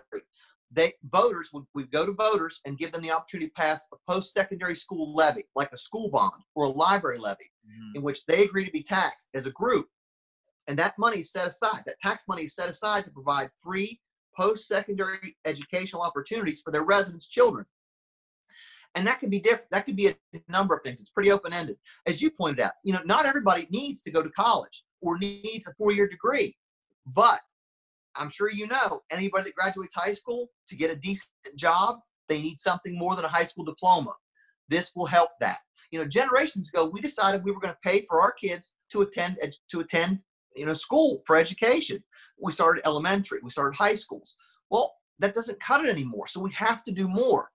they 0.71 0.93
voters 1.11 1.49
would, 1.51 1.65
would 1.75 1.91
go 1.91 2.05
to 2.05 2.13
voters 2.13 2.61
and 2.65 2.77
give 2.77 2.91
them 2.91 3.01
the 3.01 3.11
opportunity 3.11 3.47
to 3.47 3.53
pass 3.53 3.85
a 3.91 4.11
post-secondary 4.11 4.75
school 4.75 5.13
levy, 5.13 5.43
like 5.55 5.71
a 5.73 5.77
school 5.77 6.09
bond 6.09 6.41
or 6.55 6.65
a 6.65 6.69
library 6.69 7.17
levy, 7.17 7.51
mm-hmm. 7.67 7.97
in 7.97 8.01
which 8.01 8.25
they 8.25 8.45
agree 8.45 8.65
to 8.65 8.71
be 8.71 8.83
taxed 8.83 9.27
as 9.33 9.45
a 9.47 9.51
group. 9.51 9.87
And 10.67 10.79
that 10.79 10.97
money 10.97 11.19
is 11.19 11.31
set 11.31 11.47
aside. 11.47 11.83
That 11.85 11.99
tax 11.99 12.23
money 12.27 12.43
is 12.43 12.55
set 12.55 12.69
aside 12.69 13.03
to 13.03 13.11
provide 13.11 13.49
free 13.61 13.99
post-secondary 14.35 15.35
educational 15.45 16.01
opportunities 16.01 16.61
for 16.61 16.71
their 16.71 16.83
residents' 16.83 17.27
children. 17.27 17.65
And 18.95 19.07
that 19.07 19.19
could 19.19 19.29
be 19.29 19.39
different. 19.39 19.69
That 19.71 19.85
could 19.85 19.95
be 19.95 20.07
a 20.07 20.15
number 20.49 20.75
of 20.75 20.83
things. 20.83 20.99
It's 20.99 21.09
pretty 21.09 21.31
open 21.31 21.53
ended. 21.53 21.77
As 22.07 22.21
you 22.21 22.29
pointed 22.29 22.59
out, 22.59 22.73
you 22.83 22.93
know, 22.93 23.01
not 23.05 23.25
everybody 23.25 23.67
needs 23.69 24.01
to 24.01 24.11
go 24.11 24.21
to 24.21 24.29
college 24.31 24.83
or 25.01 25.17
needs 25.17 25.67
a 25.67 25.73
four 25.77 25.93
year 25.93 26.07
degree. 26.07 26.55
But 27.05 27.39
I'm 28.15 28.29
sure 28.29 28.51
you 28.51 28.67
know 28.67 29.01
anybody 29.09 29.45
that 29.45 29.55
graduates 29.55 29.95
high 29.95 30.11
school 30.11 30.49
to 30.67 30.75
get 30.75 30.91
a 30.91 30.95
decent 30.95 31.29
job, 31.55 31.99
they 32.27 32.41
need 32.41 32.59
something 32.59 32.97
more 32.97 33.15
than 33.15 33.25
a 33.25 33.29
high 33.29 33.45
school 33.45 33.63
diploma. 33.63 34.13
This 34.67 34.91
will 34.95 35.05
help 35.05 35.31
that. 35.39 35.57
You 35.91 35.99
know, 35.99 36.05
generations 36.05 36.69
ago, 36.69 36.85
we 36.85 37.01
decided 37.01 37.43
we 37.43 37.51
were 37.51 37.59
going 37.59 37.73
to 37.73 37.89
pay 37.89 38.05
for 38.09 38.21
our 38.21 38.31
kids 38.31 38.73
to 38.91 39.01
attend 39.01 39.37
to 39.69 39.79
attend 39.79 40.19
you 40.55 40.65
know 40.65 40.73
school 40.73 41.21
for 41.25 41.35
education. 41.35 42.03
We 42.39 42.51
started 42.51 42.85
elementary, 42.85 43.39
we 43.43 43.49
started 43.49 43.75
high 43.75 43.95
schools. 43.95 44.35
Well, 44.69 44.93
that 45.19 45.35
doesn't 45.35 45.59
cut 45.59 45.85
it 45.85 45.89
anymore. 45.89 46.27
So 46.27 46.39
we 46.39 46.51
have 46.53 46.83
to 46.83 46.91
do 46.91 47.07
more. 47.07 47.49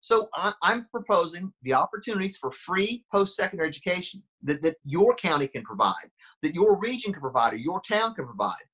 So 0.00 0.28
I, 0.34 0.52
am 0.64 0.88
proposing 0.90 1.52
the 1.62 1.74
opportunities 1.74 2.36
for 2.36 2.50
free 2.50 3.04
post-secondary 3.12 3.68
education 3.68 4.20
that, 4.42 4.60
that 4.62 4.76
your 4.84 5.14
county 5.14 5.46
can 5.46 5.62
provide, 5.62 6.10
that 6.42 6.54
your 6.54 6.76
region 6.80 7.12
can 7.12 7.22
provide, 7.22 7.52
or 7.52 7.58
your 7.58 7.80
town 7.80 8.14
can 8.14 8.26
provide. 8.26 8.64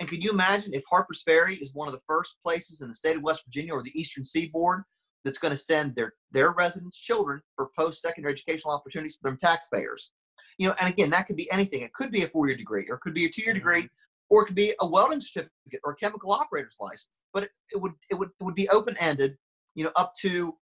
And 0.00 0.08
can 0.08 0.20
you 0.20 0.32
imagine 0.32 0.74
if 0.74 0.82
Harpers 0.90 1.22
Ferry 1.22 1.54
is 1.54 1.72
one 1.72 1.86
of 1.86 1.94
the 1.94 2.02
first 2.08 2.34
places 2.42 2.80
in 2.80 2.88
the 2.88 2.94
state 2.94 3.16
of 3.16 3.22
West 3.22 3.44
Virginia 3.46 3.72
or 3.72 3.84
the 3.84 3.96
Eastern 3.98 4.24
Seaboard 4.24 4.82
that's 5.24 5.38
going 5.38 5.52
to 5.52 5.56
send 5.56 5.94
their 5.94 6.14
their 6.32 6.52
residents' 6.54 6.98
children 6.98 7.40
for 7.54 7.70
post-secondary 7.78 8.32
educational 8.32 8.74
opportunities 8.74 9.18
their 9.22 9.36
taxpayers? 9.36 10.10
You 10.58 10.68
know, 10.68 10.74
and 10.80 10.88
again, 10.88 11.10
that 11.10 11.26
could 11.26 11.36
be 11.36 11.50
anything. 11.50 11.82
It 11.82 11.92
could 11.92 12.10
be 12.10 12.24
a 12.24 12.28
four-year 12.28 12.56
degree, 12.56 12.86
or 12.88 12.96
it 12.96 13.00
could 13.00 13.14
be 13.14 13.24
a 13.24 13.30
two-year 13.30 13.54
degree, 13.54 13.88
or 14.28 14.42
it 14.42 14.46
could 14.46 14.54
be 14.54 14.74
a 14.80 14.86
welding 14.86 15.20
certificate 15.20 15.80
or 15.84 15.92
a 15.92 15.96
chemical 15.96 16.32
operator's 16.32 16.76
license. 16.80 17.22
But 17.32 17.44
it, 17.44 17.50
it 17.72 17.80
would 17.80 17.92
it 18.10 18.14
would 18.14 18.30
it 18.40 18.44
would 18.44 18.54
be 18.54 18.68
open-ended, 18.68 19.36
you 19.74 19.84
know, 19.84 19.92
up 19.96 20.12
to 20.22 20.54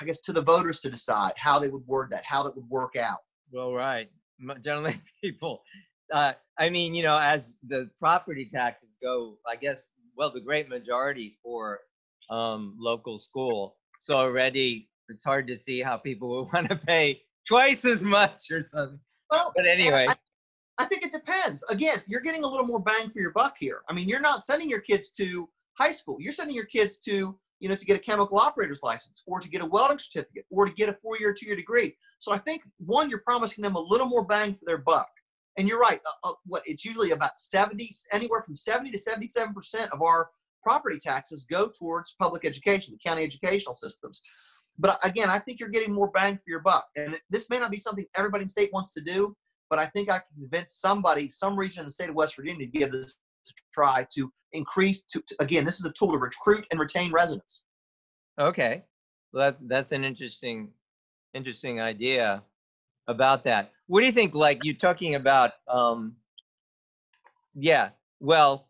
I 0.00 0.04
guess 0.04 0.20
to 0.20 0.32
the 0.32 0.42
voters 0.42 0.78
to 0.80 0.90
decide 0.90 1.32
how 1.36 1.58
they 1.58 1.68
would 1.68 1.86
word 1.86 2.10
that, 2.10 2.24
how 2.24 2.42
that 2.42 2.56
would 2.56 2.68
work 2.68 2.96
out. 2.96 3.18
Well, 3.52 3.72
right, 3.72 4.08
generally 4.62 4.98
people. 5.22 5.62
Uh, 6.12 6.32
I 6.58 6.70
mean, 6.70 6.94
you 6.94 7.02
know, 7.02 7.18
as 7.18 7.58
the 7.66 7.90
property 7.98 8.48
taxes 8.52 8.96
go, 9.02 9.38
I 9.46 9.56
guess, 9.56 9.90
well, 10.16 10.30
the 10.30 10.40
great 10.40 10.68
majority 10.68 11.38
for 11.42 11.80
um, 12.30 12.76
local 12.78 13.18
school. 13.18 13.76
So 14.00 14.14
already, 14.14 14.88
it's 15.08 15.24
hard 15.24 15.46
to 15.48 15.56
see 15.56 15.80
how 15.80 15.96
people 15.96 16.28
would 16.28 16.48
want 16.52 16.68
to 16.68 16.76
pay 16.76 17.22
twice 17.46 17.84
as 17.84 18.02
much 18.02 18.50
or 18.50 18.62
something. 18.62 19.00
Well, 19.34 19.52
but 19.56 19.66
anyway. 19.66 20.06
I, 20.08 20.14
I 20.78 20.84
think 20.86 21.04
it 21.04 21.12
depends. 21.12 21.62
Again, 21.68 22.02
you're 22.06 22.20
getting 22.20 22.42
a 22.42 22.48
little 22.48 22.66
more 22.66 22.80
bang 22.80 23.10
for 23.10 23.20
your 23.20 23.30
buck 23.30 23.56
here. 23.58 23.82
I 23.88 23.92
mean, 23.92 24.08
you're 24.08 24.20
not 24.20 24.44
sending 24.44 24.68
your 24.68 24.80
kids 24.80 25.10
to 25.10 25.48
high 25.78 25.92
school. 25.92 26.16
You're 26.18 26.32
sending 26.32 26.56
your 26.56 26.66
kids 26.66 26.98
to 26.98 27.38
you 27.60 27.68
know, 27.68 27.74
to 27.74 27.84
get 27.86 27.96
a 27.96 28.00
chemical 28.00 28.38
operator's 28.38 28.82
license 28.82 29.22
or 29.26 29.40
to 29.40 29.48
get 29.48 29.62
a 29.62 29.66
welding 29.66 29.98
certificate 29.98 30.44
or 30.50 30.66
to 30.66 30.72
get 30.72 30.90
a 30.90 30.92
four-year, 30.92 31.32
two-year 31.32 31.56
degree. 31.56 31.96
So 32.18 32.32
I 32.32 32.36
think 32.38 32.62
one, 32.78 33.08
you're 33.08 33.20
promising 33.20 33.62
them 33.62 33.74
a 33.74 33.80
little 33.80 34.06
more 34.06 34.24
bang 34.24 34.54
for 34.54 34.64
their 34.66 34.78
buck. 34.78 35.08
And 35.56 35.66
you're 35.66 35.78
right. 35.78 36.00
Uh, 36.04 36.30
uh, 36.30 36.32
what 36.46 36.62
it's 36.66 36.84
usually 36.84 37.12
about 37.12 37.38
70, 37.38 37.90
anywhere 38.12 38.42
from 38.42 38.56
70 38.56 38.90
to 38.90 38.98
77 38.98 39.54
percent 39.54 39.90
of 39.92 40.02
our 40.02 40.28
property 40.62 40.98
taxes 40.98 41.44
go 41.44 41.68
towards 41.68 42.14
public 42.20 42.44
education, 42.44 42.92
the 42.92 43.08
county 43.08 43.22
educational 43.22 43.76
systems. 43.76 44.20
But 44.78 44.98
again, 45.04 45.30
I 45.30 45.38
think 45.38 45.60
you're 45.60 45.68
getting 45.68 45.92
more 45.92 46.10
bang 46.10 46.36
for 46.36 46.48
your 46.48 46.60
buck. 46.60 46.86
And 46.96 47.18
this 47.30 47.48
may 47.48 47.58
not 47.58 47.70
be 47.70 47.78
something 47.78 48.04
everybody 48.16 48.42
in 48.42 48.48
state 48.48 48.72
wants 48.72 48.92
to 48.94 49.00
do, 49.00 49.36
but 49.70 49.78
I 49.78 49.86
think 49.86 50.10
I 50.10 50.18
can 50.18 50.40
convince 50.40 50.72
somebody, 50.72 51.30
some 51.30 51.56
region 51.56 51.80
in 51.80 51.86
the 51.86 51.92
state 51.92 52.08
of 52.08 52.14
West 52.14 52.36
Virginia, 52.36 52.66
to 52.66 52.78
give 52.78 52.92
this 52.92 53.18
to 53.44 53.54
try 53.72 54.06
to 54.14 54.32
increase 54.52 55.02
to, 55.02 55.20
to, 55.26 55.34
again 55.40 55.64
this 55.64 55.78
is 55.78 55.84
a 55.84 55.92
tool 55.92 56.12
to 56.12 56.18
recruit 56.18 56.64
and 56.70 56.80
retain 56.80 57.12
residents 57.12 57.64
okay 58.40 58.84
well 59.32 59.46
that's 59.46 59.62
that's 59.66 59.92
an 59.92 60.04
interesting 60.04 60.70
interesting 61.34 61.80
idea 61.80 62.42
about 63.08 63.44
that 63.44 63.72
what 63.86 64.00
do 64.00 64.06
you 64.06 64.12
think 64.12 64.34
like 64.34 64.64
you're 64.64 64.74
talking 64.74 65.16
about 65.16 65.52
um 65.68 66.14
yeah 67.54 67.90
well 68.20 68.68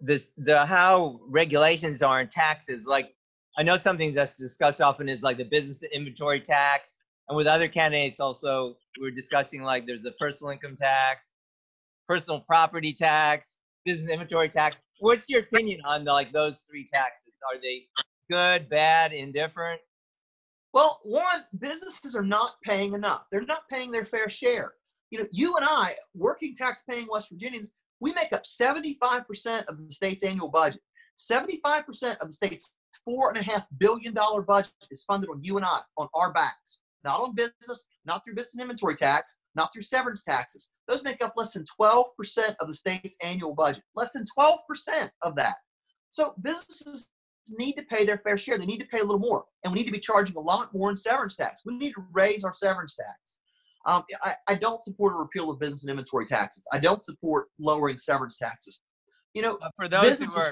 this 0.00 0.30
the 0.38 0.64
how 0.64 1.20
regulations 1.28 2.02
are 2.02 2.20
in 2.20 2.28
taxes 2.28 2.86
like 2.86 3.14
i 3.58 3.62
know 3.62 3.76
something 3.76 4.12
that's 4.12 4.36
discussed 4.36 4.80
often 4.80 5.08
is 5.08 5.22
like 5.22 5.36
the 5.36 5.44
business 5.44 5.82
inventory 5.92 6.40
tax 6.40 6.96
and 7.28 7.36
with 7.36 7.46
other 7.46 7.68
candidates 7.68 8.20
also 8.20 8.76
we 9.00 9.08
are 9.08 9.12
discussing 9.12 9.62
like 9.62 9.86
there's 9.86 10.04
a 10.04 10.12
personal 10.12 10.52
income 10.52 10.76
tax 10.76 11.28
personal 12.08 12.40
property 12.40 12.92
tax 12.92 13.56
business 13.86 14.10
inventory 14.10 14.50
tax. 14.50 14.76
What's 14.98 15.30
your 15.30 15.40
opinion 15.40 15.80
on 15.86 16.04
the, 16.04 16.12
like 16.12 16.32
those 16.32 16.58
three 16.68 16.86
taxes? 16.92 17.32
Are 17.50 17.58
they 17.62 17.86
good, 18.28 18.68
bad, 18.68 19.12
indifferent? 19.12 19.80
Well, 20.74 21.00
one, 21.04 21.44
businesses 21.58 22.14
are 22.14 22.24
not 22.24 22.56
paying 22.62 22.92
enough. 22.92 23.24
They're 23.30 23.40
not 23.40 23.68
paying 23.70 23.90
their 23.90 24.04
fair 24.04 24.28
share. 24.28 24.74
You 25.10 25.20
know, 25.20 25.26
you 25.30 25.56
and 25.56 25.64
I, 25.64 25.94
working 26.14 26.54
tax-paying 26.54 27.06
West 27.10 27.28
Virginians, 27.30 27.70
we 28.00 28.12
make 28.12 28.32
up 28.32 28.42
75% 28.44 29.64
of 29.66 29.78
the 29.78 29.90
state's 29.90 30.24
annual 30.24 30.48
budget. 30.48 30.80
75% 31.16 32.18
of 32.18 32.26
the 32.26 32.32
state's 32.32 32.74
four 33.06 33.30
and 33.30 33.38
a 33.38 33.42
half 33.42 33.64
billion 33.78 34.12
dollar 34.12 34.42
budget 34.42 34.72
is 34.90 35.04
funded 35.04 35.30
on 35.30 35.42
you 35.42 35.56
and 35.56 35.64
I, 35.64 35.80
on 35.96 36.08
our 36.14 36.34
backs 36.34 36.80
not 37.06 37.20
on 37.20 37.34
business, 37.34 37.86
not 38.04 38.24
through 38.24 38.34
business 38.34 38.60
inventory 38.60 38.96
tax, 38.96 39.36
not 39.54 39.72
through 39.72 39.82
severance 39.82 40.22
taxes. 40.22 40.70
Those 40.88 41.04
make 41.04 41.22
up 41.24 41.34
less 41.36 41.52
than 41.54 41.64
12% 41.80 42.04
of 42.60 42.66
the 42.66 42.74
state's 42.74 43.16
annual 43.22 43.54
budget. 43.54 43.84
Less 43.94 44.12
than 44.12 44.24
12% 44.38 44.58
of 45.22 45.36
that. 45.36 45.54
So 46.10 46.34
businesses 46.42 47.08
need 47.50 47.74
to 47.74 47.82
pay 47.84 48.04
their 48.04 48.18
fair 48.18 48.36
share. 48.36 48.58
They 48.58 48.66
need 48.66 48.80
to 48.80 48.86
pay 48.86 48.98
a 48.98 49.04
little 49.04 49.20
more. 49.20 49.44
And 49.64 49.72
we 49.72 49.78
need 49.78 49.86
to 49.86 49.92
be 49.92 50.00
charging 50.00 50.36
a 50.36 50.40
lot 50.40 50.74
more 50.74 50.90
in 50.90 50.96
severance 50.96 51.36
tax. 51.36 51.62
We 51.64 51.78
need 51.78 51.92
to 51.92 52.04
raise 52.12 52.44
our 52.44 52.52
severance 52.52 52.96
tax. 52.96 53.38
Um, 53.86 54.02
I, 54.24 54.34
I, 54.48 54.56
don't 54.56 54.82
support 54.82 55.14
a 55.14 55.16
repeal 55.16 55.48
of 55.48 55.60
business 55.60 55.84
and 55.84 55.90
inventory 55.90 56.26
taxes. 56.26 56.64
I 56.72 56.80
don't 56.80 57.04
support 57.04 57.46
lowering 57.60 57.98
severance 57.98 58.36
taxes. 58.36 58.80
You 59.32 59.42
know, 59.42 59.58
uh, 59.62 59.70
for 59.76 59.88
those 59.88 60.18
who 60.18 60.40
are, 60.40 60.50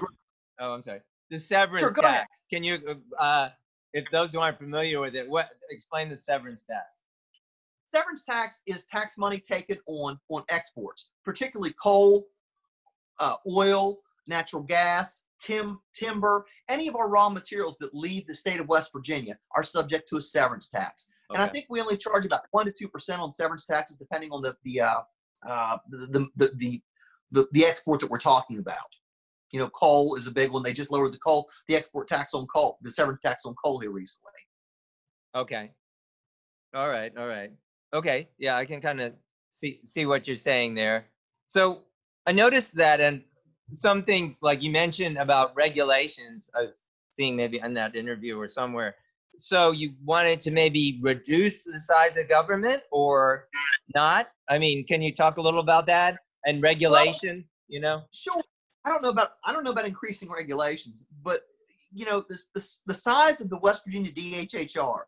oh, 0.61 0.75
I'm 0.75 0.83
sorry, 0.83 1.01
the 1.31 1.39
severance 1.39 1.81
sure, 1.81 1.93
tax. 1.95 2.05
Ahead. 2.05 2.27
Can 2.51 2.65
you 2.65 3.01
uh, 3.19 3.49
if 3.93 4.05
those 4.11 4.33
who 4.33 4.41
aren't 4.41 4.59
familiar 4.59 5.01
with 5.01 5.15
it, 5.15 5.29
what 5.29 5.51
explain 5.71 6.09
the 6.09 6.17
severance 6.17 6.63
tax? 6.63 6.87
Severance 7.91 8.25
tax 8.25 8.63
is 8.67 8.87
tax 8.87 9.17
money 9.17 9.39
taken 9.39 9.79
on 9.87 10.19
on 10.29 10.43
exports, 10.49 11.11
particularly 11.25 11.75
coal, 11.81 12.27
uh, 13.21 13.37
oil, 13.49 13.99
natural 14.27 14.63
gas, 14.63 15.23
tim, 15.41 15.79
timber, 15.95 16.45
any 16.69 16.89
of 16.89 16.97
our 16.97 17.09
raw 17.09 17.29
materials 17.29 17.77
that 17.79 17.95
leave 17.95 18.27
the 18.27 18.35
state 18.35 18.61
of 18.61 18.69
West 18.69 18.91
Virginia 18.93 19.39
are 19.55 19.63
subject 19.63 20.09
to 20.09 20.17
a 20.17 20.21
severance 20.21 20.69
tax. 20.69 21.09
Okay. 21.31 21.41
And 21.41 21.49
I 21.49 21.53
think 21.53 21.67
we 21.69 21.81
only 21.81 21.97
charge 21.97 22.27
about 22.27 22.43
one 22.51 22.67
to 22.67 22.73
two 22.73 22.89
percent 22.89 23.21
on 23.21 23.33
severance 23.33 23.65
taxes, 23.65 23.97
depending 23.97 24.31
on 24.33 24.43
the 24.43 24.57
the, 24.65 24.81
uh, 24.81 25.01
uh, 25.47 25.79
the, 25.89 26.29
the, 26.37 26.51
the 26.57 26.83
the 27.31 27.49
the 27.53 27.65
exports 27.65 28.03
that 28.03 28.11
we're 28.11 28.19
talking 28.19 28.59
about. 28.59 28.79
You 29.55 29.61
know, 29.61 29.69
coal 29.69 30.17
is 30.17 30.27
a 30.27 30.33
big 30.33 30.51
one. 30.51 30.65
They 30.65 30.73
just 30.73 30.91
lowered 30.91 31.13
the 31.13 31.19
coal, 31.19 31.49
the 31.69 31.77
export 31.77 32.09
tax 32.09 32.35
on 32.35 32.45
coal, 32.49 32.77
the 32.83 32.91
severance 32.91 33.21
tax 33.23 33.45
on 33.47 33.55
coal 33.65 33.79
here 33.79 33.93
recently. 33.93 34.33
Okay. 35.33 35.71
All 36.75 36.89
right. 36.89 37.17
All 37.17 37.29
right. 37.29 37.53
Okay. 37.95 38.29
Yeah, 38.37 38.57
I 38.57 38.65
can 38.65 38.81
kind 38.81 39.01
of 39.01 39.13
see 39.51 39.79
see 39.85 40.07
what 40.07 40.27
you're 40.27 40.35
saying 40.35 40.75
there. 40.75 41.07
So 41.47 41.83
I 42.27 42.33
noticed 42.33 42.75
that, 42.79 43.01
and 43.01 43.23
some 43.75 44.03
things 44.03 44.43
like 44.43 44.61
you 44.61 44.73
mentioned 44.73 45.19
about 45.19 45.55
regulations. 45.55 46.51
I 46.53 46.63
was 46.63 46.83
seeing 47.17 47.37
maybe 47.37 47.61
in 47.61 47.75
that 47.75 47.95
interview 47.95 48.37
or 48.37 48.49
somewhere. 48.49 48.97
So 49.39 49.71
you 49.71 49.93
wanted 50.05 50.41
to 50.41 50.51
maybe 50.51 50.99
reduce 51.01 51.63
the 51.63 51.79
size 51.79 52.17
of 52.17 52.29
government 52.29 52.83
or 52.91 53.47
not? 53.95 54.31
I 54.49 54.59
mean, 54.59 54.85
can 54.85 55.01
you 55.01 55.15
talk 55.15 55.37
a 55.37 55.41
little 55.41 55.61
about 55.61 55.87
that 55.87 56.19
and 56.45 56.61
regulation? 56.61 57.37
Well, 57.37 57.69
you 57.69 57.81
know. 57.81 58.03
Sure. 58.13 58.35
I 58.85 58.91
don't 58.91 59.03
know 59.03 59.09
about 59.09 59.33
I 59.45 59.53
don't 59.53 59.65
know 59.65 59.71
about 59.71 59.87
increasing 59.87 60.31
regulations, 60.31 61.03
but 61.23 61.43
you 61.93 62.05
know 62.05 62.25
this, 62.29 62.49
this 62.55 62.81
the 62.87 62.95
size 62.95 63.41
of 63.41 63.49
the 63.49 63.59
West 63.59 63.83
Virginia 63.85 64.13
DHHR 64.13 65.01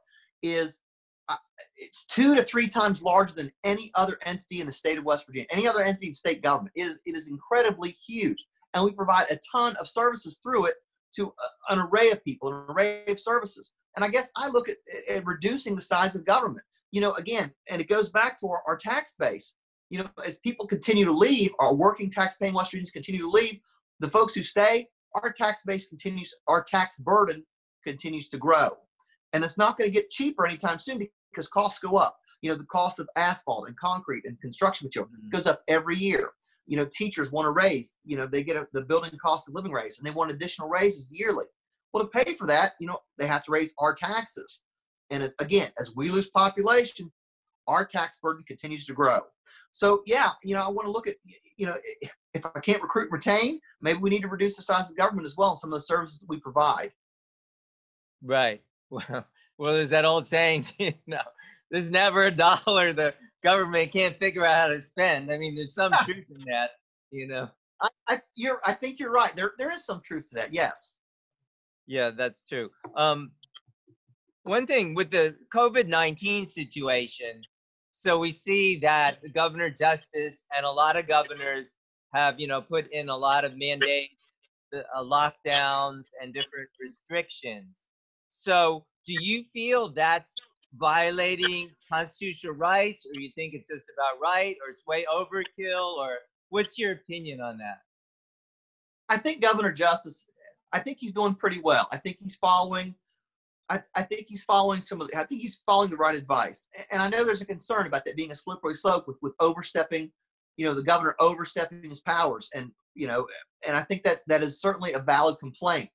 is 0.43 0.81
uh, 1.29 1.37
it's 1.77 2.05
two 2.05 2.35
to 2.35 2.43
three 2.43 2.69
times 2.69 3.03
larger 3.03 3.35
than 3.35 3.51
any 3.65 3.91
other 3.95 4.19
entity 4.25 4.61
in 4.61 4.67
the 4.67 4.73
state 4.73 4.99
of 4.99 5.05
West 5.05 5.27
Virginia, 5.27 5.49
any 5.51 5.67
other 5.67 5.83
entity 5.83 6.09
in 6.09 6.15
state 6.15 6.43
government. 6.43 6.73
It 6.77 6.87
is 6.87 6.99
it 7.05 7.15
is 7.15 7.29
incredibly 7.29 7.97
huge, 8.07 8.47
and 8.75 8.85
we 8.85 8.93
provide 8.93 9.31
a 9.31 9.39
ton 9.51 9.77
of 9.77 9.89
services 9.89 10.39
through 10.43 10.67
it 10.67 10.75
to 11.17 11.27
a, 11.27 11.73
an 11.73 11.81
array 11.81 12.11
of 12.11 12.25
people, 12.25 12.49
an 12.49 12.65
array 12.69 13.05
of 13.09 13.21
services. 13.21 13.73
And 13.97 14.05
I 14.05 14.09
guess 14.09 14.31
I 14.37 14.49
look 14.49 14.69
at, 14.69 14.77
at 15.09 15.27
reducing 15.27 15.75
the 15.75 15.81
size 15.81 16.17
of 16.17 16.25
government. 16.25 16.65
You 16.93 17.01
know, 17.01 17.13
again, 17.15 17.53
and 17.69 17.81
it 17.81 17.89
goes 17.89 18.11
back 18.11 18.39
to 18.39 18.47
our, 18.49 18.63
our 18.67 18.77
tax 18.77 19.15
base 19.19 19.55
you 19.91 19.99
know, 19.99 20.09
as 20.25 20.39
people 20.39 20.67
continue 20.67 21.05
to 21.05 21.13
leave, 21.13 21.51
our 21.59 21.75
working 21.75 22.11
tax-paying 22.11 22.55
West 22.55 22.71
Virginians 22.71 22.91
continue 22.91 23.23
to 23.23 23.31
leave, 23.31 23.59
the 24.01 24.11
folks 24.11 24.35
who 24.35 24.43
stay, 24.43 24.89
our 25.15 25.33
tax 25.33 25.63
base 25.65 25.89
continues, 25.89 26.35
our 26.49 26.63
tax 26.63 26.99
burden 26.99 27.45
continues 27.85 28.29
to 28.29 28.39
grow. 28.39 28.71
And 29.33 29.45
it's 29.45 29.59
not 29.59 29.77
going 29.77 29.89
to 29.89 29.95
get 29.95 30.11
cheaper 30.11 30.47
anytime 30.47 30.79
soon 30.79 31.07
because 31.31 31.49
costs 31.49 31.79
go 31.79 31.97
up. 31.97 32.17
You 32.43 32.51
know, 32.51 32.57
the 32.57 32.65
cost 32.65 32.99
of 33.01 33.09
asphalt 33.17 33.69
and 33.69 33.79
concrete 33.79 34.25
and 34.27 34.41
construction 34.41 34.87
material 34.87 35.09
mm-hmm. 35.09 35.31
goes 35.31 35.47
up 35.47 35.63
every 35.69 35.97
year. 35.97 36.31
You 36.67 36.77
know, 36.77 36.87
teachers 36.93 37.31
want 37.31 37.47
to 37.47 37.51
raise, 37.51 37.95
you 38.05 38.17
know, 38.17 38.27
they 38.27 38.43
get 38.43 38.57
a, 38.57 38.67
the 38.73 38.83
building 38.83 39.13
cost 39.25 39.49
of 39.49 39.55
living 39.55 39.73
raise 39.73 39.99
and 39.99 40.07
they 40.07 40.11
want 40.11 40.33
additional 40.33 40.69
raises 40.69 41.11
yearly. 41.13 41.47
Well, 41.93 42.05
to 42.05 42.11
pay 42.11 42.35
for 42.35 42.47
that, 42.49 42.73
you 42.81 42.87
know, 42.87 42.99
they 43.19 43.27
have 43.27 43.45
to 43.45 43.53
raise 43.53 43.73
our 43.79 43.95
taxes. 43.95 44.61
And 45.11 45.23
as, 45.23 45.35
again, 45.39 45.71
as 45.79 45.95
we 45.95 46.11
lose 46.11 46.29
population, 46.29 47.11
our 47.67 47.85
tax 47.85 48.19
burden 48.19 48.45
continues 48.47 48.87
to 48.87 48.95
grow. 48.95 49.21
So 49.73 50.03
yeah, 50.07 50.31
you 50.43 50.55
know, 50.55 50.63
I 50.63 50.69
want 50.69 50.87
to 50.87 50.91
look 50.91 51.07
at, 51.07 51.17
you 51.57 51.67
know, 51.67 51.77
if 52.35 52.47
I 52.47 52.61
can't 52.61 52.83
recruit 52.83 53.05
and 53.05 53.13
retain, 53.13 53.61
maybe 53.81 53.99
we 53.99 54.11
need 54.11 54.23
to 54.23 54.29
reduce 54.29 54.57
the 54.57 54.63
size 54.63 54.91
of 54.91 54.97
government 54.97 55.27
as 55.27 55.37
well 55.37 55.51
and 55.51 55.59
some 55.59 55.73
of 55.73 55.75
the 55.75 55.85
services 55.85 56.21
that 56.21 56.29
we 56.29 56.41
provide. 56.41 56.93
Right. 58.23 58.63
Well, 58.89 59.27
well, 59.59 59.75
there's 59.75 59.91
that 59.91 60.05
old 60.05 60.29
saying, 60.29 60.67
you 60.79 60.93
know, 61.09 61.23
there's 61.73 61.91
never 61.91 62.27
a 62.27 62.31
dollar 62.31 62.93
the 62.93 63.15
government 63.43 63.93
can't 63.93 64.19
figure 64.19 64.45
out 64.45 64.61
how 64.61 64.69
to 64.69 64.81
spend. 64.81 65.33
I 65.33 65.39
mean, 65.39 65.57
there's 65.57 65.75
some 65.75 65.93
truth 66.05 66.27
in 66.31 66.45
that, 66.47 66.71
you 67.11 67.27
know. 67.27 67.49
I, 67.81 67.89
I, 68.09 68.21
you're, 68.37 68.61
I 68.65 68.73
think 68.73 69.01
you're 69.01 69.11
right. 69.11 69.35
There, 69.35 69.53
there 69.59 69.71
is 69.71 69.85
some 69.85 70.01
truth 70.05 70.29
to 70.31 70.37
that. 70.37 70.55
Yes. 70.55 70.93
Yeah, 71.87 72.11
that's 72.11 72.43
true. 72.43 72.71
Um, 72.97 73.33
one 74.45 74.67
thing 74.67 74.95
with 74.95 75.11
the 75.11 75.35
COVID 75.53 75.89
19 75.89 76.47
situation, 76.47 77.43
so 78.07 78.21
we 78.21 78.31
see 78.31 78.77
that 78.77 79.17
governor 79.35 79.69
justice 79.69 80.45
and 80.57 80.65
a 80.65 80.71
lot 80.71 80.95
of 80.95 81.09
governors 81.09 81.67
have, 82.15 82.39
you 82.39 82.47
know, 82.47 82.63
put 82.63 82.89
in 82.93 83.09
a 83.09 83.17
lot 83.17 83.45
of 83.45 83.59
mandates, 83.59 84.31
uh, 84.73 85.03
lockdowns, 85.03 86.11
and 86.23 86.33
different 86.33 86.69
restrictions. 86.81 87.87
So, 88.29 88.85
do 89.07 89.13
you 89.13 89.43
feel 89.53 89.89
that's 89.89 90.31
violating 90.77 91.69
constitutional 91.91 92.55
rights, 92.55 93.07
or 93.07 93.21
you 93.21 93.33
think 93.35 93.55
it's 93.55 93.67
just 93.67 93.87
about 93.99 94.21
right, 94.23 94.57
or 94.65 94.71
it's 94.71 94.87
way 94.87 95.05
overkill, 95.13 95.97
or 95.97 96.19
what's 96.51 96.79
your 96.79 96.93
opinion 96.93 97.41
on 97.41 97.59
that? 97.59 97.81
I 99.09 99.17
think 99.17 99.43
Governor 99.43 99.73
Justice, 99.73 100.27
I 100.73 100.79
think 100.79 100.99
he's 101.01 101.13
doing 101.13 101.35
pretty 101.35 101.59
well. 101.59 101.89
I 101.91 101.97
think 101.97 102.19
he's 102.21 102.37
following. 102.37 102.95
I, 103.69 103.83
I 103.95 104.03
think 104.03 104.27
he's 104.29 104.45
following 104.45 104.81
some 104.81 105.01
of. 105.01 105.09
The, 105.09 105.19
I 105.19 105.25
think 105.25 105.41
he's 105.41 105.61
following 105.67 105.91
the 105.91 105.97
right 105.97 106.15
advice. 106.15 106.69
And 106.91 107.03
I 107.03 107.09
know 107.09 107.25
there's 107.25 107.41
a 107.41 107.47
concern 107.47 107.87
about 107.87 108.05
that 108.05 108.17
being 108.17 108.31
a 108.31 108.35
slippery 108.35 108.75
slope 108.75 109.09
with 109.09 109.17
with 109.23 109.35
overstepping, 109.41 110.11
you 110.57 110.65
know, 110.65 110.75
the 110.75 110.83
governor 110.83 111.17
overstepping 111.19 111.89
his 111.89 112.01
powers, 112.01 112.49
and 112.55 112.71
you 112.95 113.07
know, 113.07 113.27
and 113.67 113.77
I 113.77 113.83
think 113.83 114.05
that 114.05 114.23
that 114.29 114.43
is 114.43 114.61
certainly 114.61 114.93
a 114.93 115.01
valid 115.01 115.39
complaint. 115.41 115.91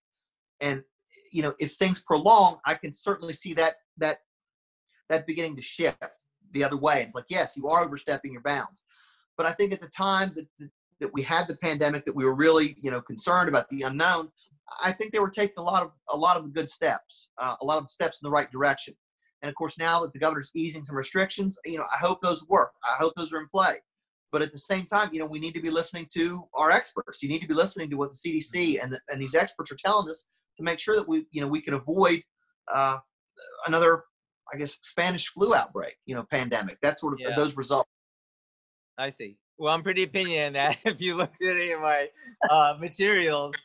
And 0.60 0.84
you 1.32 1.42
know, 1.42 1.54
if 1.60 1.76
things 1.76 2.02
prolong, 2.02 2.60
I 2.66 2.74
can 2.74 2.92
certainly 2.92 3.34
see 3.34 3.54
that 3.54 3.76
that 3.98 4.20
that 5.10 5.28
beginning 5.28 5.56
to 5.56 5.62
shift 5.62 6.26
the 6.52 6.64
other 6.64 6.78
way. 6.78 7.02
It's 7.04 7.16
like, 7.16 7.26
yes, 7.30 7.56
you 7.56 7.68
are 7.68 7.84
overstepping 7.84 8.34
your 8.34 8.42
bounds. 8.42 8.84
But 9.38 9.46
I 9.46 9.52
think 9.52 9.74
at 9.74 9.82
the 9.82 9.90
time 9.90 10.34
that, 10.36 10.48
that, 10.60 10.70
that 11.00 11.14
we 11.14 11.22
had 11.22 11.48
the 11.48 11.58
pandemic, 11.58 12.06
that 12.06 12.16
we 12.16 12.26
were 12.26 12.36
really, 12.36 12.76
you 12.82 12.92
know, 12.92 13.02
concerned 13.02 13.50
about 13.50 13.70
the 13.70 13.84
unknown, 13.84 14.30
I 14.84 14.92
think 14.92 15.12
they 15.12 15.20
were 15.20 15.30
taking 15.30 15.56
a 15.58 15.64
lot 15.64 15.84
of 15.84 15.92
a 16.10 16.18
lot 16.18 16.38
of 16.38 16.54
good 16.54 16.70
steps, 16.70 17.28
uh, 17.38 17.56
a 17.62 17.66
lot 17.66 17.82
of 17.82 17.90
steps 17.90 18.20
in 18.22 18.28
the 18.28 18.32
right 18.32 18.50
direction. 18.52 18.96
And 19.42 19.50
of 19.50 19.56
course, 19.56 19.78
now 19.78 20.02
that 20.02 20.14
the 20.14 20.20
governor's 20.20 20.52
easing 20.56 20.84
some 20.84 20.96
restrictions, 20.96 21.58
you 21.66 21.78
know, 21.78 21.86
I 21.92 21.98
hope 21.98 22.22
those 22.22 22.46
work. 22.48 22.72
I 22.86 22.96
hope 22.98 23.14
those 23.16 23.34
are 23.34 23.40
in 23.40 23.48
play. 23.54 23.76
But 24.32 24.42
at 24.42 24.52
the 24.52 24.58
same 24.58 24.86
time, 24.86 25.10
you 25.12 25.20
know, 25.20 25.26
we 25.26 25.40
need 25.40 25.54
to 25.56 25.62
be 25.62 25.72
listening 25.72 26.08
to 26.14 26.48
our 26.54 26.72
experts. 26.72 27.22
You 27.22 27.30
need 27.30 27.40
to 27.40 27.48
be 27.48 27.54
listening 27.54 27.90
to 27.90 27.98
what 27.98 28.12
the 28.12 28.16
CDC 28.16 28.82
and 28.82 28.94
the, 28.94 29.00
and 29.10 29.22
these 29.22 29.36
experts 29.36 29.72
are 29.72 29.78
telling 29.84 30.10
us 30.10 30.26
to 30.58 30.64
make 30.64 30.80
sure 30.80 30.96
that 30.96 31.08
we, 31.08 31.26
you 31.32 31.42
know, 31.42 31.48
we 31.48 31.62
can 31.62 31.74
avoid 31.74 32.22
uh, 32.72 32.98
another 33.68 34.04
I 34.54 34.58
guess 34.58 34.78
Spanish 34.82 35.30
flu 35.30 35.56
outbreak, 35.56 35.96
you 36.06 36.16
know, 36.16 36.24
pandemic. 36.24 36.78
That's 36.82 37.02
sort 37.02 37.14
of 37.14 37.20
yeah. 37.22 37.36
those 37.36 37.56
results. 37.56 37.90
I 38.98 39.10
see. 39.10 39.38
Well, 39.58 39.74
I'm 39.74 39.84
pretty 39.84 40.04
opinion 40.04 40.54
that 40.54 40.78
if 40.86 41.02
you 41.02 41.16
looked 41.16 41.42
at 41.42 41.56
any 41.56 41.72
of 41.72 41.82
my 41.82 42.10
uh, 42.50 42.76
materials, 42.80 43.56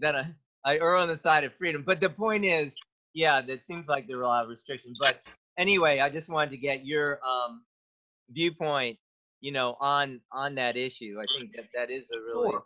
that 0.00 0.16
I, 0.16 0.34
I 0.64 0.78
err 0.78 0.96
on 0.96 1.08
the 1.08 1.16
side 1.16 1.44
of 1.44 1.54
freedom. 1.54 1.82
But 1.86 2.00
the 2.00 2.10
point 2.10 2.44
is, 2.44 2.76
yeah, 3.14 3.40
that 3.42 3.64
seems 3.64 3.88
like 3.88 4.06
there 4.06 4.18
are 4.18 4.22
a 4.22 4.28
lot 4.28 4.44
of 4.44 4.50
restrictions. 4.50 4.98
But 5.00 5.20
anyway, 5.58 6.00
I 6.00 6.08
just 6.08 6.28
wanted 6.28 6.50
to 6.50 6.56
get 6.56 6.86
your 6.86 7.20
um, 7.24 7.62
viewpoint, 8.30 8.98
you 9.40 9.52
know, 9.52 9.76
on 9.80 10.20
on 10.32 10.54
that 10.56 10.76
issue. 10.76 11.18
I 11.20 11.26
think 11.38 11.54
that 11.56 11.66
that 11.74 11.90
is 11.90 12.10
a 12.10 12.20
really, 12.20 12.54
um, 12.54 12.62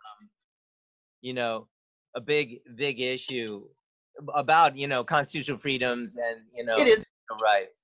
you 1.21 1.33
know, 1.33 1.67
a 2.15 2.21
big 2.21 2.59
big 2.75 3.01
issue 3.01 3.63
about 4.33 4.75
you 4.75 4.87
know 4.87 5.03
constitutional 5.03 5.57
freedoms 5.57 6.15
and 6.15 6.41
you 6.55 6.65
know 6.65 6.75
it 6.77 6.87
is 6.87 7.05
rights. 7.41 7.81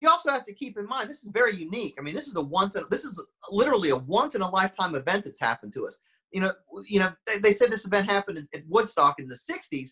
You 0.00 0.08
also 0.08 0.30
have 0.30 0.44
to 0.46 0.52
keep 0.52 0.76
in 0.78 0.86
mind 0.86 1.08
this 1.08 1.22
is 1.22 1.30
very 1.30 1.54
unique. 1.54 1.94
I 1.98 2.02
mean, 2.02 2.14
this 2.14 2.26
is 2.26 2.34
a 2.34 2.40
once 2.40 2.74
in, 2.74 2.82
this 2.90 3.04
is 3.04 3.22
literally 3.50 3.90
a 3.90 3.96
once 3.96 4.34
in 4.34 4.42
a 4.42 4.50
lifetime 4.50 4.96
event 4.96 5.24
that's 5.24 5.38
happened 5.38 5.72
to 5.74 5.86
us. 5.86 6.00
You 6.32 6.40
know, 6.40 6.52
you 6.88 7.00
know, 7.00 7.12
they, 7.26 7.38
they 7.38 7.52
said 7.52 7.70
this 7.70 7.84
event 7.84 8.10
happened 8.10 8.38
in, 8.38 8.48
in, 8.52 8.64
Woodstock 8.68 9.18
in 9.18 9.28
the 9.28 9.34
'60s, 9.34 9.90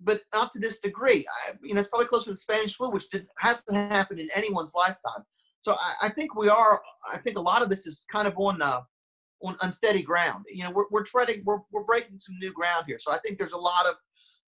but 0.00 0.20
not 0.34 0.52
to 0.52 0.58
this 0.58 0.80
degree. 0.80 1.24
I, 1.46 1.52
you 1.62 1.74
know, 1.74 1.80
it's 1.80 1.88
probably 1.88 2.06
closer 2.06 2.26
to 2.26 2.30
the 2.30 2.36
Spanish 2.36 2.76
flu, 2.76 2.90
which 2.90 3.08
did, 3.08 3.26
hasn't 3.38 3.76
happened 3.76 4.20
in 4.20 4.28
anyone's 4.34 4.74
lifetime. 4.74 5.24
So 5.60 5.74
I, 5.74 6.06
I, 6.06 6.08
think 6.10 6.34
we 6.34 6.48
are. 6.48 6.80
I 7.10 7.18
think 7.18 7.36
a 7.36 7.40
lot 7.40 7.62
of 7.62 7.68
this 7.68 7.86
is 7.86 8.04
kind 8.10 8.26
of 8.26 8.34
on 8.36 8.60
uh, 8.60 8.80
on 9.42 9.56
unsteady 9.62 10.02
ground. 10.02 10.44
You 10.52 10.64
know, 10.64 10.70
we're 10.70 10.86
we're 10.90 11.04
treading, 11.04 11.42
we're 11.44 11.60
we're 11.72 11.84
breaking 11.84 12.18
some 12.18 12.36
new 12.40 12.52
ground 12.52 12.84
here. 12.86 12.98
So 12.98 13.12
I 13.12 13.18
think 13.18 13.38
there's 13.38 13.52
a 13.52 13.58
lot 13.58 13.86
of 13.86 13.94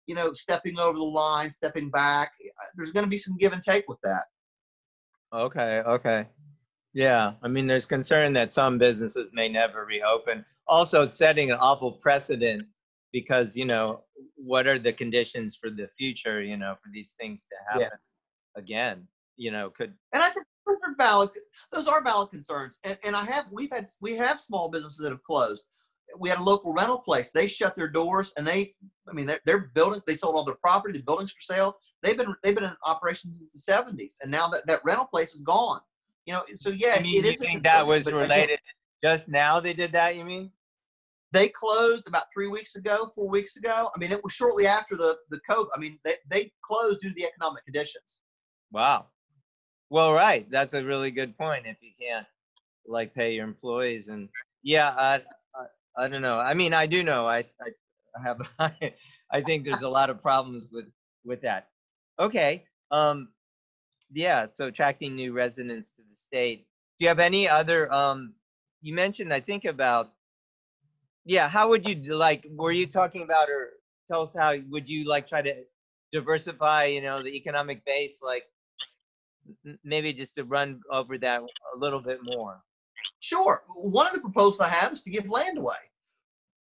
you 0.07 0.15
know, 0.15 0.33
stepping 0.33 0.79
over 0.79 0.97
the 0.97 1.03
line, 1.03 1.49
stepping 1.49 1.89
back. 1.89 2.31
There's 2.75 2.91
going 2.91 3.05
to 3.05 3.09
be 3.09 3.17
some 3.17 3.37
give 3.37 3.53
and 3.53 3.61
take 3.61 3.87
with 3.87 3.99
that. 4.03 4.23
Okay, 5.33 5.81
okay. 5.85 6.27
Yeah, 6.93 7.33
I 7.41 7.47
mean, 7.47 7.67
there's 7.67 7.85
concern 7.85 8.33
that 8.33 8.51
some 8.51 8.77
businesses 8.77 9.29
may 9.33 9.47
never 9.47 9.85
reopen. 9.85 10.45
Also, 10.67 11.03
it's 11.03 11.17
setting 11.17 11.51
an 11.51 11.57
awful 11.59 11.93
precedent 11.93 12.67
because, 13.13 13.55
you 13.55 13.65
know, 13.65 14.03
what 14.35 14.67
are 14.67 14.77
the 14.77 14.91
conditions 14.91 15.55
for 15.55 15.69
the 15.69 15.87
future, 15.97 16.41
you 16.41 16.57
know, 16.57 16.75
for 16.83 16.89
these 16.93 17.15
things 17.19 17.45
to 17.45 17.55
happen 17.69 17.97
yeah. 18.55 18.61
again? 18.61 19.07
You 19.37 19.51
know, 19.51 19.69
could. 19.69 19.93
And 20.13 20.21
I 20.21 20.29
think 20.29 20.45
those 20.67 20.79
are 20.85 20.95
valid. 20.97 21.29
Those 21.71 21.87
are 21.87 22.03
valid 22.03 22.29
concerns. 22.29 22.79
And, 22.83 22.97
and 23.03 23.15
I 23.15 23.23
have, 23.23 23.45
we've 23.51 23.71
had, 23.71 23.87
we 24.01 24.15
have 24.17 24.39
small 24.39 24.69
businesses 24.69 24.99
that 24.99 25.11
have 25.11 25.23
closed 25.23 25.65
we 26.19 26.29
had 26.29 26.39
a 26.39 26.43
local 26.43 26.73
rental 26.73 26.99
place. 26.99 27.31
They 27.31 27.47
shut 27.47 27.75
their 27.75 27.87
doors 27.87 28.33
and 28.37 28.47
they, 28.47 28.73
I 29.09 29.13
mean, 29.13 29.25
they're, 29.25 29.39
they're 29.45 29.71
building. 29.73 30.01
They 30.05 30.15
sold 30.15 30.35
all 30.35 30.43
their 30.43 30.55
property. 30.55 30.97
The 30.97 31.03
buildings 31.03 31.31
for 31.31 31.41
sale. 31.41 31.75
They've 32.01 32.17
been 32.17 32.35
they've 32.43 32.55
been 32.55 32.65
in 32.65 32.71
operation 32.85 33.33
since 33.33 33.65
the 33.65 33.71
70s, 33.71 34.15
and 34.21 34.31
now 34.31 34.47
that 34.49 34.65
that 34.67 34.81
rental 34.83 35.05
place 35.05 35.33
is 35.33 35.41
gone. 35.41 35.81
You 36.25 36.33
know, 36.33 36.41
so 36.53 36.69
yeah, 36.69 36.95
I 36.97 37.01
mean, 37.01 37.25
it 37.25 37.31
you 37.31 37.37
think 37.37 37.63
that 37.63 37.85
was 37.85 38.05
related? 38.05 38.43
Again, 38.43 38.57
just 39.03 39.27
now 39.27 39.59
they 39.59 39.73
did 39.73 39.91
that. 39.93 40.15
You 40.15 40.25
mean? 40.25 40.51
They 41.31 41.47
closed 41.47 42.07
about 42.07 42.25
three 42.33 42.47
weeks 42.47 42.75
ago, 42.75 43.11
four 43.15 43.29
weeks 43.29 43.55
ago. 43.55 43.89
I 43.95 43.99
mean, 43.99 44.11
it 44.11 44.23
was 44.23 44.33
shortly 44.33 44.67
after 44.67 44.95
the 44.95 45.17
the 45.29 45.39
COVID. 45.49 45.67
I 45.75 45.79
mean, 45.79 45.97
they 46.03 46.15
they 46.29 46.51
closed 46.63 46.99
due 46.99 47.09
to 47.09 47.15
the 47.15 47.25
economic 47.25 47.63
conditions. 47.65 48.21
Wow. 48.71 49.07
Well, 49.89 50.13
right. 50.13 50.49
That's 50.49 50.73
a 50.73 50.85
really 50.85 51.11
good 51.11 51.37
point. 51.37 51.65
If 51.65 51.77
you 51.81 51.91
can't 51.99 52.27
like 52.87 53.13
pay 53.13 53.35
your 53.35 53.45
employees 53.45 54.07
and 54.07 54.29
yeah, 54.63 54.93
I, 54.97 55.21
I 55.97 56.07
don't 56.07 56.21
know. 56.21 56.39
I 56.39 56.53
mean, 56.53 56.73
I 56.73 56.85
do 56.85 57.03
know. 57.03 57.27
I 57.27 57.39
I, 57.61 57.71
I 58.15 58.21
have. 58.21 58.41
I 59.33 59.41
think 59.41 59.63
there's 59.63 59.83
a 59.83 59.89
lot 59.89 60.09
of 60.09 60.21
problems 60.21 60.71
with 60.73 60.85
with 61.23 61.41
that. 61.41 61.69
Okay. 62.19 62.65
Um. 62.91 63.29
Yeah. 64.11 64.47
So 64.51 64.67
attracting 64.67 65.15
new 65.15 65.33
residents 65.33 66.00
state. 66.21 66.67
Do 66.99 67.05
you 67.05 67.09
have 67.09 67.19
any 67.19 67.47
other? 67.47 67.91
Um. 67.93 68.33
You 68.81 68.93
mentioned. 68.93 69.33
I 69.33 69.39
think 69.39 69.65
about. 69.65 70.13
Yeah. 71.25 71.49
How 71.49 71.69
would 71.69 71.85
you 71.87 71.95
like? 72.15 72.47
Were 72.51 72.71
you 72.71 72.87
talking 72.87 73.21
about 73.23 73.49
or 73.49 73.73
tell 74.07 74.21
us 74.21 74.35
how 74.35 74.55
would 74.69 74.89
you 74.89 75.07
like 75.07 75.27
try 75.27 75.41
to 75.41 75.55
diversify? 76.11 76.85
You 76.85 77.01
know, 77.01 77.21
the 77.21 77.35
economic 77.35 77.85
base. 77.85 78.21
Like 78.21 78.45
maybe 79.83 80.13
just 80.13 80.35
to 80.35 80.43
run 80.45 80.81
over 80.91 81.17
that 81.17 81.41
a 81.41 81.77
little 81.77 81.99
bit 82.01 82.19
more. 82.23 82.61
Sure. 83.19 83.63
One 83.75 84.07
of 84.07 84.13
the 84.13 84.21
proposals 84.21 84.61
I 84.61 84.69
have 84.69 84.91
is 84.91 85.03
to 85.03 85.09
give 85.09 85.27
land 85.29 85.57
away. 85.57 85.75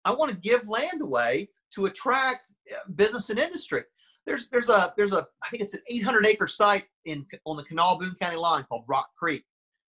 I 0.03 0.13
want 0.13 0.31
to 0.31 0.37
give 0.37 0.67
land 0.67 1.01
away 1.01 1.49
to 1.73 1.85
attract 1.85 2.53
uh, 2.71 2.77
business 2.95 3.29
and 3.29 3.39
industry. 3.39 3.83
There's 4.25 4.47
there's 4.49 4.69
a 4.69 4.93
there's 4.97 5.13
a 5.13 5.27
I 5.43 5.49
think 5.49 5.63
it's 5.63 5.73
an 5.73 5.81
800 5.88 6.25
acre 6.25 6.47
site 6.47 6.85
in 7.05 7.25
on 7.45 7.57
the 7.57 7.63
Kanawha 7.63 7.99
Boone 7.99 8.15
County 8.19 8.38
line 8.38 8.65
called 8.67 8.83
Rock 8.88 9.09
Creek. 9.17 9.43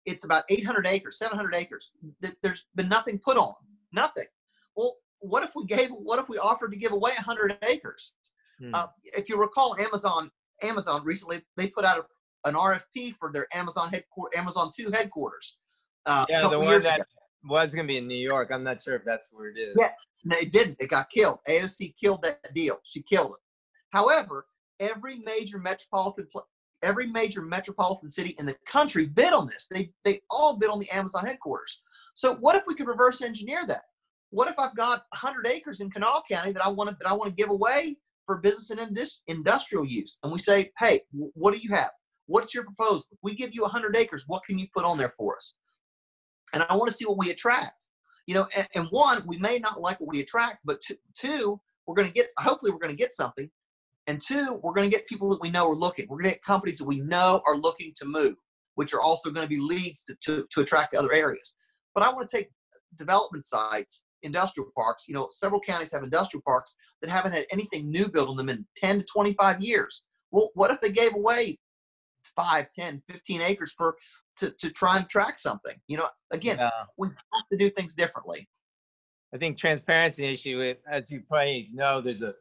It's 0.06 0.24
about 0.24 0.44
800 0.50 0.88
acres, 0.88 1.18
700 1.18 1.54
acres. 1.56 1.94
There's 2.42 2.66
been 2.76 2.88
nothing 2.88 3.20
put 3.20 3.38
on, 3.38 3.56
nothing. 3.92 4.26
Well, 4.76 4.98
what 5.20 5.44
if 5.44 5.52
we 5.56 5.66
gave? 5.66 5.90
What 5.90 6.20
if 6.20 6.30
we 6.30 6.38
offered 6.38 6.72
to 6.72 6.78
give 6.78 6.92
away 6.92 7.12
100 7.12 7.58
acres? 7.64 8.14
Hmm. 8.60 8.74
Uh, 8.74 8.88
if 9.04 9.30
you 9.30 9.38
recall, 9.38 9.76
Amazon 9.80 10.32
Amazon 10.64 11.04
recently 11.04 11.42
they 11.56 11.68
put 11.68 11.86
out 11.86 12.00
a, 12.46 12.50
an 12.50 12.56
RFP 12.56 13.16
for 13.20 13.32
their 13.32 13.48
Amazon 13.54 13.90
headquarters, 13.90 14.38
Amazon 14.38 14.72
2 14.76 14.92
headquarters. 14.92 15.58
Uh, 16.06 16.26
yeah, 16.30 16.48
the 16.48 16.58
one 16.58 16.80
that 16.82 16.96
ago. 16.96 17.06
was 17.44 17.74
going 17.76 17.86
to 17.86 17.92
be 17.92 17.98
in 17.98 18.08
New 18.08 18.16
York. 18.16 18.50
I'm 18.52 18.64
not 18.64 18.82
sure 18.82 18.96
if 18.96 19.04
that's 19.04 19.30
where 19.32 19.50
it 19.50 19.58
is. 19.58 19.76
Yes, 19.78 20.06
no, 20.24 20.38
it 20.38 20.52
didn't. 20.52 20.78
It 20.80 20.90
got 20.90 21.10
killed. 21.10 21.40
AOC 21.48 21.96
killed 22.02 22.22
that 22.24 22.54
deal. 22.54 22.80
She 22.84 23.04
killed 23.04 23.32
it. 23.32 23.47
However, 23.98 24.46
every 24.80 25.18
major 25.20 25.58
metropolitan 25.58 26.28
every 26.84 27.08
major 27.08 27.42
metropolitan 27.42 28.12
city 28.12 28.36
in 28.38 28.46
the 28.46 28.56
country 28.68 29.08
bid 29.08 29.34
on 29.34 29.48
this. 29.48 29.68
They 29.72 29.92
they 30.06 30.20
all 30.30 30.56
bid 30.58 30.70
on 30.70 30.78
the 30.78 30.90
Amazon 30.92 31.26
headquarters. 31.26 31.82
So 32.14 32.36
what 32.36 32.56
if 32.56 32.64
we 32.68 32.76
could 32.76 32.88
reverse 32.88 33.24
engineer 33.24 33.66
that? 33.66 33.86
What 34.30 34.50
if 34.50 34.60
I've 34.60 34.76
got 34.76 35.06
100 35.14 35.48
acres 35.48 35.82
in 35.82 35.90
Kanawha 35.90 36.22
County 36.30 36.52
that 36.52 36.64
I 36.64 36.70
want 36.70 36.92
to 36.92 36.98
that 37.00 37.10
I 37.10 37.14
want 37.14 37.30
to 37.30 37.36
give 37.36 37.50
away 37.50 37.98
for 38.28 38.38
business 38.38 38.70
and 38.70 38.80
indus- 38.80 39.22
industrial 39.26 39.86
use. 39.86 40.20
And 40.22 40.32
we 40.32 40.38
say, 40.38 40.72
hey, 40.78 41.02
what 41.12 41.56
do 41.56 41.60
you 41.60 41.72
have? 41.72 41.90
What's 42.28 42.54
your 42.54 42.66
proposal? 42.66 43.06
If 43.12 43.20
we 43.24 43.34
give 43.34 43.56
you 43.56 43.62
100 43.64 43.96
acres, 43.96 44.26
what 44.28 44.44
can 44.46 44.60
you 44.60 44.68
put 44.76 44.86
on 44.86 44.98
there 45.00 45.14
for 45.18 45.38
us? 45.38 45.56
And 46.54 46.62
I 46.70 46.76
want 46.76 46.90
to 46.92 46.96
see 46.96 47.06
what 47.06 47.18
we 47.18 47.32
attract. 47.32 47.88
You 48.28 48.36
know, 48.36 48.48
and, 48.56 48.68
and 48.76 48.88
one, 48.92 49.24
we 49.26 49.38
may 49.38 49.58
not 49.58 49.80
like 49.82 50.00
what 50.02 50.10
we 50.10 50.20
attract, 50.20 50.60
but 50.66 50.82
two, 50.82 50.98
two 51.16 51.60
we're 51.88 51.96
going 51.96 52.08
to 52.08 52.14
get, 52.14 52.28
hopefully, 52.38 52.72
we're 52.72 52.80
going 52.80 52.92
to 52.92 52.98
get 52.98 53.14
something. 53.14 53.50
And 54.08 54.22
two, 54.22 54.60
we're 54.64 54.74
going 54.74 54.90
to 54.90 54.96
get 54.96 55.06
people 55.08 55.30
that 55.30 55.42
we 55.42 55.50
know 55.50 55.70
are 55.70 55.76
looking. 55.76 56.08
We're 56.10 56.18
going 56.18 56.30
to 56.30 56.36
get 56.36 56.44
companies 56.44 56.78
that 56.80 56.86
we 56.88 57.02
know 57.02 57.42
are 57.46 57.58
looking 57.58 57.94
to 57.98 58.06
move, 58.06 58.36
which 58.76 58.94
are 58.94 59.02
also 59.02 59.30
going 59.30 59.46
to 59.48 59.54
be 59.54 59.60
leads 59.62 60.04
to, 60.06 60.16
to, 60.22 60.48
to 60.50 60.62
attract 60.62 60.96
other 60.96 61.14
areas. 61.14 61.56
But 61.94 62.04
I 62.04 62.10
want 62.14 62.30
to 62.30 62.38
take 62.38 62.50
development 62.96 63.44
sites, 63.44 64.04
industrial 64.24 64.72
parks. 64.78 65.06
You 65.08 65.14
know, 65.14 65.28
several 65.30 65.60
counties 65.60 65.92
have 65.92 66.04
industrial 66.04 66.42
parks 66.48 66.76
that 67.02 67.10
haven't 67.10 67.34
had 67.34 67.46
anything 67.52 67.92
new 67.92 68.08
built 68.08 68.30
on 68.30 68.38
them 68.38 68.50
in 68.50 68.66
10 68.78 69.00
to 69.00 69.06
25 69.12 69.62
years. 69.62 70.04
Well, 70.32 70.52
what 70.54 70.72
if 70.72 70.80
they 70.80 70.92
gave 70.92 71.14
away 71.14 71.60
5, 72.36 72.68
10, 72.72 73.04
15 73.10 73.42
acres 73.42 73.74
for 73.76 73.96
to, 74.38 74.52
to 74.52 74.70
try 74.70 74.98
and 74.98 75.10
track 75.10 75.38
something? 75.38 75.76
You 75.88 75.98
know, 75.98 76.08
again, 76.32 76.58
Yeah. 76.60 76.70
we 76.98 77.10
have 77.10 77.48
to 77.52 77.58
do 77.58 77.70
things 77.70 77.94
differently. 77.94 78.48
I 79.34 79.38
think 79.38 79.58
transparency 79.58 80.26
issue, 80.26 80.74
as 80.90 81.12
you 81.12 81.22
probably 81.28 81.70
know, 81.74 82.00
there's 82.00 82.22
a 82.22 82.34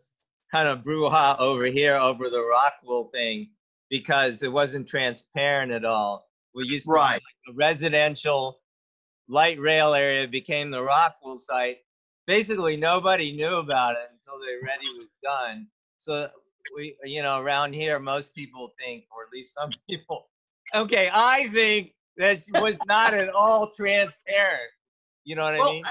kind 0.53 0.69
of 0.69 0.83
brouhaha 0.83 1.39
over 1.39 1.67
here 1.67 1.97
over 1.97 2.31
the 2.31 2.39
Rockwool 2.39 3.13
thing 3.13 3.51
because 3.91 4.43
it 4.43 4.53
wasn't 4.53 4.89
transparent 4.89 5.73
at 5.73 5.85
all. 5.85 6.29
We 6.55 6.67
used 6.67 6.87
Right. 6.89 7.15
like 7.15 7.23
a 7.49 7.53
residential 7.53 8.61
light 9.29 9.59
rail 9.59 9.95
area 9.95 10.27
became 10.27 10.71
the 10.71 10.81
Rockwool 10.81 11.39
site. 11.39 11.79
Basically, 12.27 12.77
nobody 12.77 13.33
knew 13.33 13.57
about 13.57 13.95
it 13.97 14.09
until 14.13 14.41
they 14.41 14.57
read 14.67 14.79
it 14.83 14.97
was 14.97 15.13
done. 15.23 15.69
So 15.99 16.31
we, 16.75 16.97
you 17.05 17.23
know, 17.23 17.41
around 17.41 17.73
here, 17.73 17.99
most 17.99 18.35
people 18.35 18.73
think, 18.81 19.05
or 19.11 19.25
at 19.25 19.31
least 19.33 19.55
some 19.55 19.71
people, 19.89 20.29
okay, 20.75 21.11
I 21.13 21.49
think 21.49 21.93
that 22.17 22.45
was 22.55 22.77
not 22.87 23.15
at 23.15 23.29
all 23.29 23.71
transparent. 23.71 24.71
You 25.25 25.37
know 25.37 25.45
what 25.45 25.55
I 25.55 25.59
mean? 25.73 25.85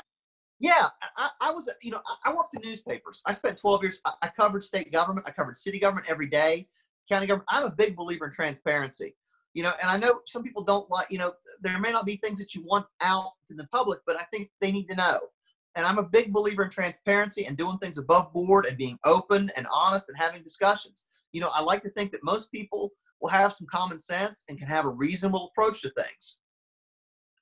Yeah, 0.60 0.88
I, 1.18 1.30
I 1.42 1.52
was, 1.52 1.70
you 1.82 1.92
know, 1.92 2.02
I- 2.24 2.34
worked 2.34 2.56
in 2.56 2.62
newspapers. 2.62 3.22
I 3.26 3.34
spent 3.34 3.58
12 3.58 3.84
years. 3.84 4.02
I, 4.06 4.14
I 4.24 4.28
covered 4.30 4.64
state 4.64 4.92
government. 4.92 5.28
I 5.28 5.32
covered 5.32 5.58
city 5.58 5.80
government 5.80 6.10
every 6.10 6.28
day, 6.28 6.68
county 7.10 7.28
government. 7.28 7.48
I'm 7.50 7.66
a 7.66 7.70
big 7.70 7.96
believer 7.96 8.26
in 8.26 8.32
transparency. 8.32 9.16
You 9.54 9.64
know, 9.64 9.74
and 9.82 9.90
I 9.90 9.98
know 9.98 10.20
some 10.28 10.44
people 10.44 10.64
don't 10.64 10.90
like, 10.90 11.08
you 11.10 11.18
know, 11.18 11.34
there 11.62 11.80
may 11.80 11.92
not 11.92 12.06
be 12.06 12.18
things 12.18 12.40
that 12.40 12.54
you 12.56 12.64
want 12.64 12.86
out 13.02 13.32
to 13.48 13.54
the 13.54 13.68
public, 13.68 14.00
but 14.06 14.20
I 14.20 14.24
think 14.26 14.50
they 14.60 14.72
need 14.72 14.88
to 14.88 14.96
know. 14.96 15.20
And 15.76 15.86
I'm 15.86 15.98
a 15.98 16.04
big 16.04 16.34
believer 16.34 16.64
in 16.64 16.70
transparency 16.70 17.46
and 17.46 17.58
doing 17.58 17.78
things 17.78 17.98
above 17.98 18.32
board 18.34 18.66
and 18.66 18.78
being 18.78 18.98
open 19.06 19.52
and 19.56 19.66
honest 19.74 20.06
and 20.10 20.18
having 20.18 20.42
discussions. 20.42 21.06
You 21.32 21.42
know, 21.42 21.50
I 21.54 21.62
like 21.62 21.84
to 21.84 21.90
think 21.90 22.12
that 22.12 22.24
most 22.24 22.52
people 22.52 22.92
will 23.22 23.30
have 23.30 23.54
some 23.54 23.68
common 23.68 24.00
sense 24.00 24.44
and 24.50 24.58
can 24.58 24.68
have 24.68 24.86
a 24.86 24.90
reasonable 24.90 25.52
approach 25.52 25.82
to 25.82 25.90
things. 25.92 26.38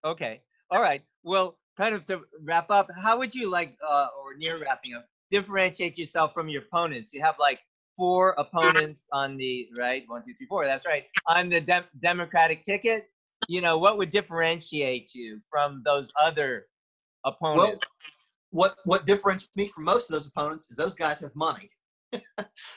Okay. 0.06 0.42
All 0.70 0.82
right. 0.82 1.04
Well, 1.24 1.58
kind 1.78 1.96
of 1.96 2.06
to 2.08 2.22
wrap 2.44 2.70
up, 2.70 2.90
how 2.96 3.18
would 3.18 3.34
you 3.34 3.50
like, 3.50 3.76
uh, 3.88 4.08
or 4.22 4.36
near 4.38 4.60
wrapping 4.60 4.94
up, 4.94 5.06
differentiate 5.32 5.98
yourself 5.98 6.34
from 6.34 6.48
your 6.50 6.62
opponents? 6.64 7.14
You 7.14 7.22
have 7.22 7.36
like 7.40 7.60
four 7.98 8.32
opponents 8.38 9.08
on 9.12 9.38
the 9.38 9.70
right, 9.78 10.04
one, 10.08 10.24
two, 10.26 10.34
three, 10.34 10.48
four. 10.48 10.66
That's 10.66 10.86
right. 10.86 11.06
On 11.28 11.50
the 11.50 11.62
dem- 11.62 11.86
Democratic 12.00 12.64
ticket, 12.64 13.10
you 13.48 13.62
know, 13.62 13.78
what 13.78 13.98
would 13.98 14.12
differentiate 14.12 15.14
you 15.14 15.40
from 15.50 15.82
those 15.86 16.12
other 16.22 16.68
opponents? 17.26 17.80
Well, 17.84 17.90
what 18.52 18.78
what 18.86 19.06
differentiates 19.06 19.56
me 19.56 19.68
from 19.68 19.84
most 19.84 20.10
of 20.10 20.14
those 20.14 20.28
opponents 20.28 20.70
is 20.70 20.78
those 20.78 20.96
guys 20.96 21.20
have 21.22 21.36
money. 21.36 21.70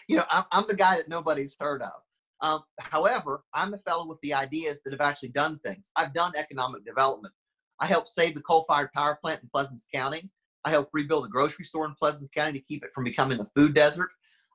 you 0.09 0.17
know, 0.17 0.25
I'm, 0.31 0.45
I'm 0.53 0.65
the 0.67 0.77
guy 0.77 0.97
that 0.97 1.09
nobody's 1.09 1.57
heard 1.61 1.83
of. 1.83 1.93
Um, 2.41 2.63
however, 2.81 3.45
I'm 3.55 3.71
the 3.71 3.79
fellow 3.79 4.07
with 4.07 4.21
the 4.21 4.35
ideas 4.35 4.81
that 4.85 4.93
have 4.93 5.01
actually 5.01 5.31
done 5.31 5.59
things. 5.65 5.91
I've 5.97 6.15
done 6.15 6.33
economic 6.37 6.85
development. 6.85 7.35
I 7.81 7.87
helped 7.87 8.09
save 8.09 8.35
the 8.35 8.43
coal-fired 8.43 8.93
power 8.93 9.19
plant 9.23 9.43
in 9.43 9.49
Pleasants 9.49 9.87
County. 9.93 10.31
I 10.65 10.71
helped 10.71 10.91
rebuild 10.93 11.27
a 11.27 11.29
grocery 11.29 11.65
store 11.65 11.87
in 11.87 11.95
Pleasants 11.95 12.31
County 12.31 12.59
to 12.59 12.65
keep 12.65 12.85
it 12.85 12.93
from 12.95 13.05
becoming 13.05 13.39
a 13.41 13.51
food 13.55 13.75
desert. 13.75 14.09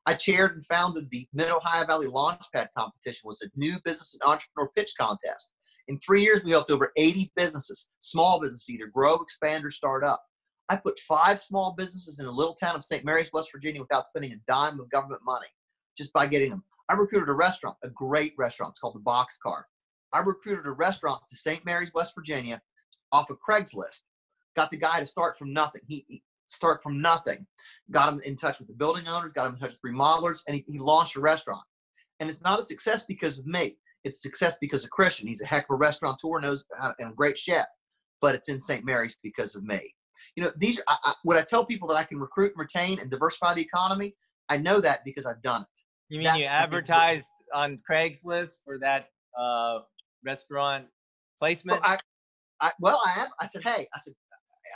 I 0.05 0.15
chaired 0.15 0.55
and 0.55 0.65
founded 0.65 1.09
the 1.11 1.27
Mid 1.31 1.51
Ohio 1.51 1.85
Valley 1.85 2.07
Launchpad 2.07 2.67
Competition, 2.75 3.21
which 3.23 3.37
was 3.39 3.41
a 3.43 3.59
new 3.59 3.77
business 3.85 4.13
and 4.13 4.23
entrepreneur 4.23 4.71
pitch 4.75 4.93
contest. 4.99 5.51
In 5.87 5.99
three 5.99 6.21
years, 6.21 6.43
we 6.43 6.51
helped 6.51 6.71
over 6.71 6.91
80 6.97 7.31
businesses, 7.35 7.87
small 7.99 8.39
businesses, 8.39 8.69
either 8.69 8.87
grow, 8.87 9.15
expand, 9.15 9.63
or 9.63 9.71
start 9.71 10.03
up. 10.03 10.23
I 10.69 10.77
put 10.77 10.99
five 11.01 11.39
small 11.39 11.75
businesses 11.77 12.19
in 12.19 12.25
a 12.25 12.31
little 12.31 12.55
town 12.55 12.75
of 12.75 12.83
St. 12.83 13.05
Mary's, 13.05 13.31
West 13.33 13.49
Virginia, 13.53 13.81
without 13.81 14.07
spending 14.07 14.31
a 14.31 14.37
dime 14.47 14.79
of 14.79 14.89
government 14.89 15.21
money, 15.23 15.47
just 15.97 16.13
by 16.13 16.25
getting 16.25 16.49
them. 16.49 16.63
I 16.89 16.93
recruited 16.93 17.29
a 17.29 17.33
restaurant, 17.33 17.77
a 17.83 17.89
great 17.89 18.33
restaurant. 18.37 18.71
It's 18.71 18.79
called 18.79 18.95
the 18.95 18.99
Boxcar. 18.99 19.63
I 20.13 20.19
recruited 20.19 20.65
a 20.65 20.71
restaurant 20.71 21.21
to 21.29 21.35
St. 21.35 21.63
Mary's, 21.65 21.93
West 21.93 22.13
Virginia, 22.15 22.61
off 23.11 23.29
of 23.29 23.37
Craigslist. 23.47 24.01
Got 24.55 24.69
the 24.71 24.77
guy 24.77 24.99
to 24.99 25.05
start 25.05 25.37
from 25.37 25.53
nothing. 25.53 25.81
He, 25.87 26.05
he 26.07 26.23
start 26.47 26.83
from 26.83 27.01
nothing. 27.01 27.45
Got 27.91 28.13
him 28.13 28.21
in 28.25 28.35
touch 28.35 28.59
with 28.59 28.67
the 28.67 28.73
building 28.73 29.07
owners. 29.07 29.33
Got 29.33 29.47
him 29.47 29.53
in 29.55 29.59
touch 29.59 29.71
with 29.71 29.93
remodelers, 29.93 30.41
and 30.47 30.55
he, 30.55 30.63
he 30.67 30.77
launched 30.77 31.15
a 31.15 31.21
restaurant. 31.21 31.63
And 32.19 32.29
it's 32.29 32.41
not 32.41 32.59
a 32.59 32.63
success 32.63 33.05
because 33.05 33.39
of 33.39 33.45
me. 33.45 33.77
It's 34.03 34.21
success 34.21 34.57
because 34.59 34.83
of 34.83 34.89
Christian. 34.89 35.27
He's 35.27 35.41
a 35.41 35.45
heck 35.45 35.65
of 35.69 35.75
a 35.75 35.77
restaurateur, 35.77 36.39
knows 36.41 36.65
how, 36.77 36.93
and 36.99 37.11
a 37.11 37.15
great 37.15 37.37
chef. 37.37 37.65
But 38.19 38.35
it's 38.35 38.49
in 38.49 38.59
St. 38.59 38.83
Mary's 38.85 39.15
because 39.23 39.55
of 39.55 39.63
me 39.63 39.93
you 40.35 40.43
know 40.43 40.51
these 40.57 40.79
I, 40.87 40.97
I, 41.03 41.13
when 41.23 41.37
i 41.37 41.41
tell 41.41 41.65
people 41.65 41.87
that 41.89 41.95
i 41.95 42.03
can 42.03 42.19
recruit 42.19 42.53
and 42.55 42.59
retain 42.59 42.99
and 42.99 43.09
diversify 43.09 43.53
the 43.53 43.61
economy 43.61 44.15
i 44.49 44.57
know 44.57 44.79
that 44.79 45.03
because 45.05 45.25
i've 45.25 45.41
done 45.41 45.61
it 45.61 45.81
You 46.09 46.19
mean 46.19 46.25
that- 46.25 46.39
you 46.39 46.45
advertised 46.45 47.31
on 47.53 47.79
Craigslist 47.89 48.57
for 48.65 48.77
that 48.79 49.09
uh, 49.37 49.79
restaurant 50.23 50.87
placement? 51.37 51.81
i, 51.83 51.97
I 52.61 52.71
well 52.79 53.01
i 53.05 53.27
i 53.39 53.45
said 53.45 53.63
hey 53.63 53.87
i 53.93 53.99
said 53.99 54.13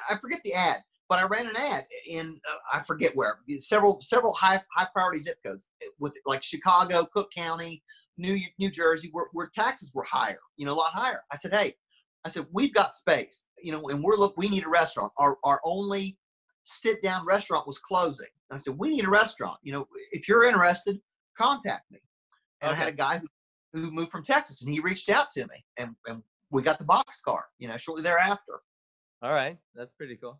i 0.10 0.18
forget 0.18 0.42
the 0.44 0.54
ad 0.54 0.78
but 1.08 1.20
i 1.20 1.24
ran 1.24 1.48
an 1.48 1.56
ad 1.56 1.86
in 2.08 2.40
uh, 2.50 2.78
i 2.78 2.84
forget 2.84 3.16
where 3.16 3.40
several 3.60 4.02
several 4.02 4.34
high 4.34 4.62
high 4.76 4.88
priority 4.94 5.20
zip 5.20 5.38
codes 5.46 5.70
with 6.00 6.14
like 6.26 6.44
chicago 6.44 7.08
cook 7.14 7.30
county 7.36 7.84
new 8.18 8.40
new 8.60 8.70
jersey 8.70 9.10
where, 9.12 9.28
where 9.34 9.50
taxes 9.54 9.92
were 9.94 10.04
higher 10.04 10.40
you 10.58 10.66
know 10.66 10.74
a 10.74 10.76
lot 10.76 10.94
higher. 10.94 11.22
I 11.32 11.38
said 11.38 11.54
hey 11.54 11.76
i 12.24 12.30
said 12.30 12.46
we've 12.52 12.74
got 12.74 12.96
space 12.96 13.46
you 13.62 13.72
know 13.72 13.90
and 13.90 14.04
we're 14.04 14.16
look 14.16 14.36
we 14.38 14.50
need 14.50 14.66
a 14.66 14.70
restaurant. 14.70 15.12
Our 15.18 15.38
our 15.44 15.62
only 15.64 16.18
sit 16.64 17.02
down 17.04 17.26
restaurant 17.26 17.68
was 17.68 17.80
closing. 17.80 18.28
And 18.50 18.58
i 18.58 18.60
said 18.60 18.76
we 18.78 18.90
need 18.90 19.06
a 19.06 19.10
restaurant 19.10 19.58
you 19.64 19.74
know 19.74 19.88
if 20.12 20.28
you're 20.28 20.46
interested 20.46 21.00
contact 21.38 21.92
me. 21.92 22.00
And 22.62 22.72
i 22.72 22.76
had 22.76 22.88
a 22.88 22.94
guy 22.94 23.20
who, 23.20 23.28
who 23.74 23.92
moved 23.92 24.12
from 24.12 24.24
texas 24.24 24.62
and 24.62 24.74
he 24.74 24.80
reached 24.80 25.10
out 25.10 25.30
to 25.32 25.42
me 25.48 25.66
and, 25.78 25.96
and 26.08 26.24
we 26.56 26.64
got 26.64 26.78
the 26.78 26.84
box 26.86 27.22
car 27.22 27.46
you 27.60 27.68
know 27.68 27.78
shortly 27.78 28.04
thereafter 28.04 28.62
All 29.22 29.32
right, 29.34 29.58
that's 29.74 29.92
pretty 29.92 30.18
cool. 30.18 30.40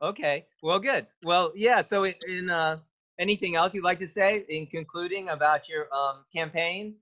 Okay, 0.00 0.46
well, 0.62 0.80
good. 0.80 1.06
Well, 1.22 1.52
yeah. 1.54 1.82
So, 1.82 2.04
in, 2.04 2.14
in 2.28 2.50
uh, 2.50 2.78
anything 3.18 3.56
else 3.56 3.74
you'd 3.74 3.84
like 3.84 4.00
to 4.00 4.08
say 4.08 4.44
in 4.48 4.66
concluding 4.66 5.28
about 5.28 5.68
your 5.68 5.86
um, 5.94 6.24
campaign? 6.34 6.96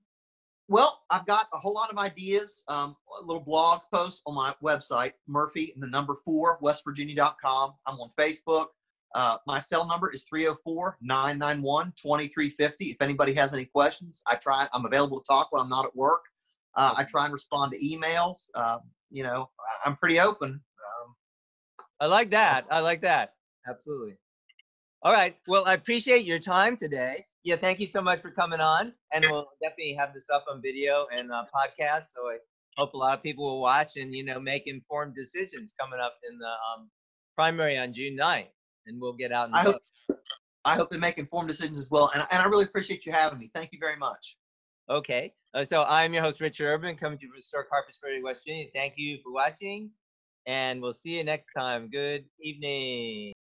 Well, 0.67 0.99
I've 1.09 1.25
got 1.25 1.47
a 1.53 1.57
whole 1.57 1.73
lot 1.73 1.89
of 1.89 1.97
ideas, 1.97 2.63
um, 2.67 2.95
a 3.21 3.25
little 3.25 3.43
blog 3.43 3.81
post 3.93 4.21
on 4.25 4.35
my 4.35 4.53
website, 4.63 5.13
Murphy 5.27 5.71
and 5.73 5.81
the 5.81 5.87
number 5.87 6.15
four, 6.23 6.59
westvirginia.com. 6.61 7.73
I'm 7.87 7.95
on 7.95 8.09
Facebook. 8.17 8.67
Uh, 9.15 9.37
my 9.47 9.59
cell 9.59 9.87
number 9.87 10.13
is 10.13 10.23
304 10.23 10.97
991 11.01 11.93
2350. 11.97 12.85
If 12.85 13.01
anybody 13.01 13.33
has 13.33 13.53
any 13.53 13.65
questions, 13.65 14.21
I 14.27 14.35
try, 14.35 14.67
I'm 14.73 14.85
available 14.85 15.19
to 15.19 15.25
talk 15.27 15.51
when 15.51 15.61
I'm 15.61 15.69
not 15.69 15.85
at 15.85 15.95
work. 15.95 16.21
Uh, 16.75 16.93
I 16.97 17.03
try 17.03 17.25
and 17.25 17.33
respond 17.33 17.73
to 17.73 17.79
emails. 17.79 18.49
Uh, 18.55 18.79
you 19.09 19.23
know, 19.23 19.49
I'm 19.85 19.95
pretty 19.97 20.19
open. 20.19 20.51
Um, 20.51 21.15
I 21.99 22.07
like 22.07 22.31
that. 22.31 22.65
I 22.71 22.79
like 22.79 23.01
that. 23.01 23.33
Absolutely. 23.67 24.17
All 25.03 25.13
right. 25.13 25.35
Well, 25.47 25.63
I 25.65 25.73
appreciate 25.73 26.25
your 26.25 26.39
time 26.39 26.77
today. 26.77 27.25
Yeah, 27.43 27.55
thank 27.55 27.79
you 27.79 27.87
so 27.87 28.01
much 28.01 28.21
for 28.21 28.29
coming 28.29 28.59
on, 28.59 28.93
and 29.11 29.25
we'll 29.27 29.47
definitely 29.61 29.93
have 29.93 30.13
this 30.13 30.29
up 30.29 30.45
on 30.49 30.61
video 30.61 31.07
and 31.11 31.31
uh, 31.31 31.45
podcast. 31.53 32.13
So 32.15 32.29
I 32.29 32.37
hope 32.77 32.93
a 32.93 32.97
lot 32.97 33.17
of 33.17 33.23
people 33.23 33.43
will 33.45 33.61
watch 33.61 33.97
and 33.97 34.13
you 34.13 34.23
know 34.23 34.39
make 34.39 34.67
informed 34.67 35.15
decisions 35.15 35.73
coming 35.79 35.99
up 35.99 36.17
in 36.29 36.37
the 36.37 36.45
um, 36.45 36.89
primary 37.35 37.79
on 37.79 37.93
June 37.93 38.15
9th, 38.15 38.45
and 38.85 39.01
we'll 39.01 39.13
get 39.13 39.31
out 39.31 39.47
and 39.47 39.55
I 39.55 39.63
hope, 39.63 39.81
I 40.65 40.75
hope 40.75 40.91
they 40.91 40.99
make 40.99 41.17
informed 41.17 41.49
decisions 41.49 41.79
as 41.79 41.89
well. 41.89 42.11
And, 42.13 42.25
and 42.31 42.41
I 42.41 42.45
really 42.45 42.65
appreciate 42.65 43.05
you 43.05 43.11
having 43.11 43.39
me. 43.39 43.49
Thank 43.55 43.71
you 43.71 43.79
very 43.79 43.97
much. 43.97 44.37
Okay. 44.89 45.33
Uh, 45.53 45.65
so 45.65 45.83
I'm 45.83 46.13
your 46.13 46.23
host, 46.23 46.39
Richard 46.39 46.67
Urban, 46.67 46.95
coming 46.95 47.19
to 47.19 47.27
historic 47.35 47.67
Harpers 47.71 47.97
Ferry, 48.01 48.23
West 48.23 48.43
Virginia. 48.45 48.67
Thank 48.73 48.93
you 48.97 49.19
for 49.23 49.33
watching, 49.33 49.91
and 50.45 50.81
we'll 50.81 50.93
see 50.93 51.17
you 51.17 51.23
next 51.25 51.49
time. 51.57 51.89
Good 51.89 52.25
evening. 52.41 53.33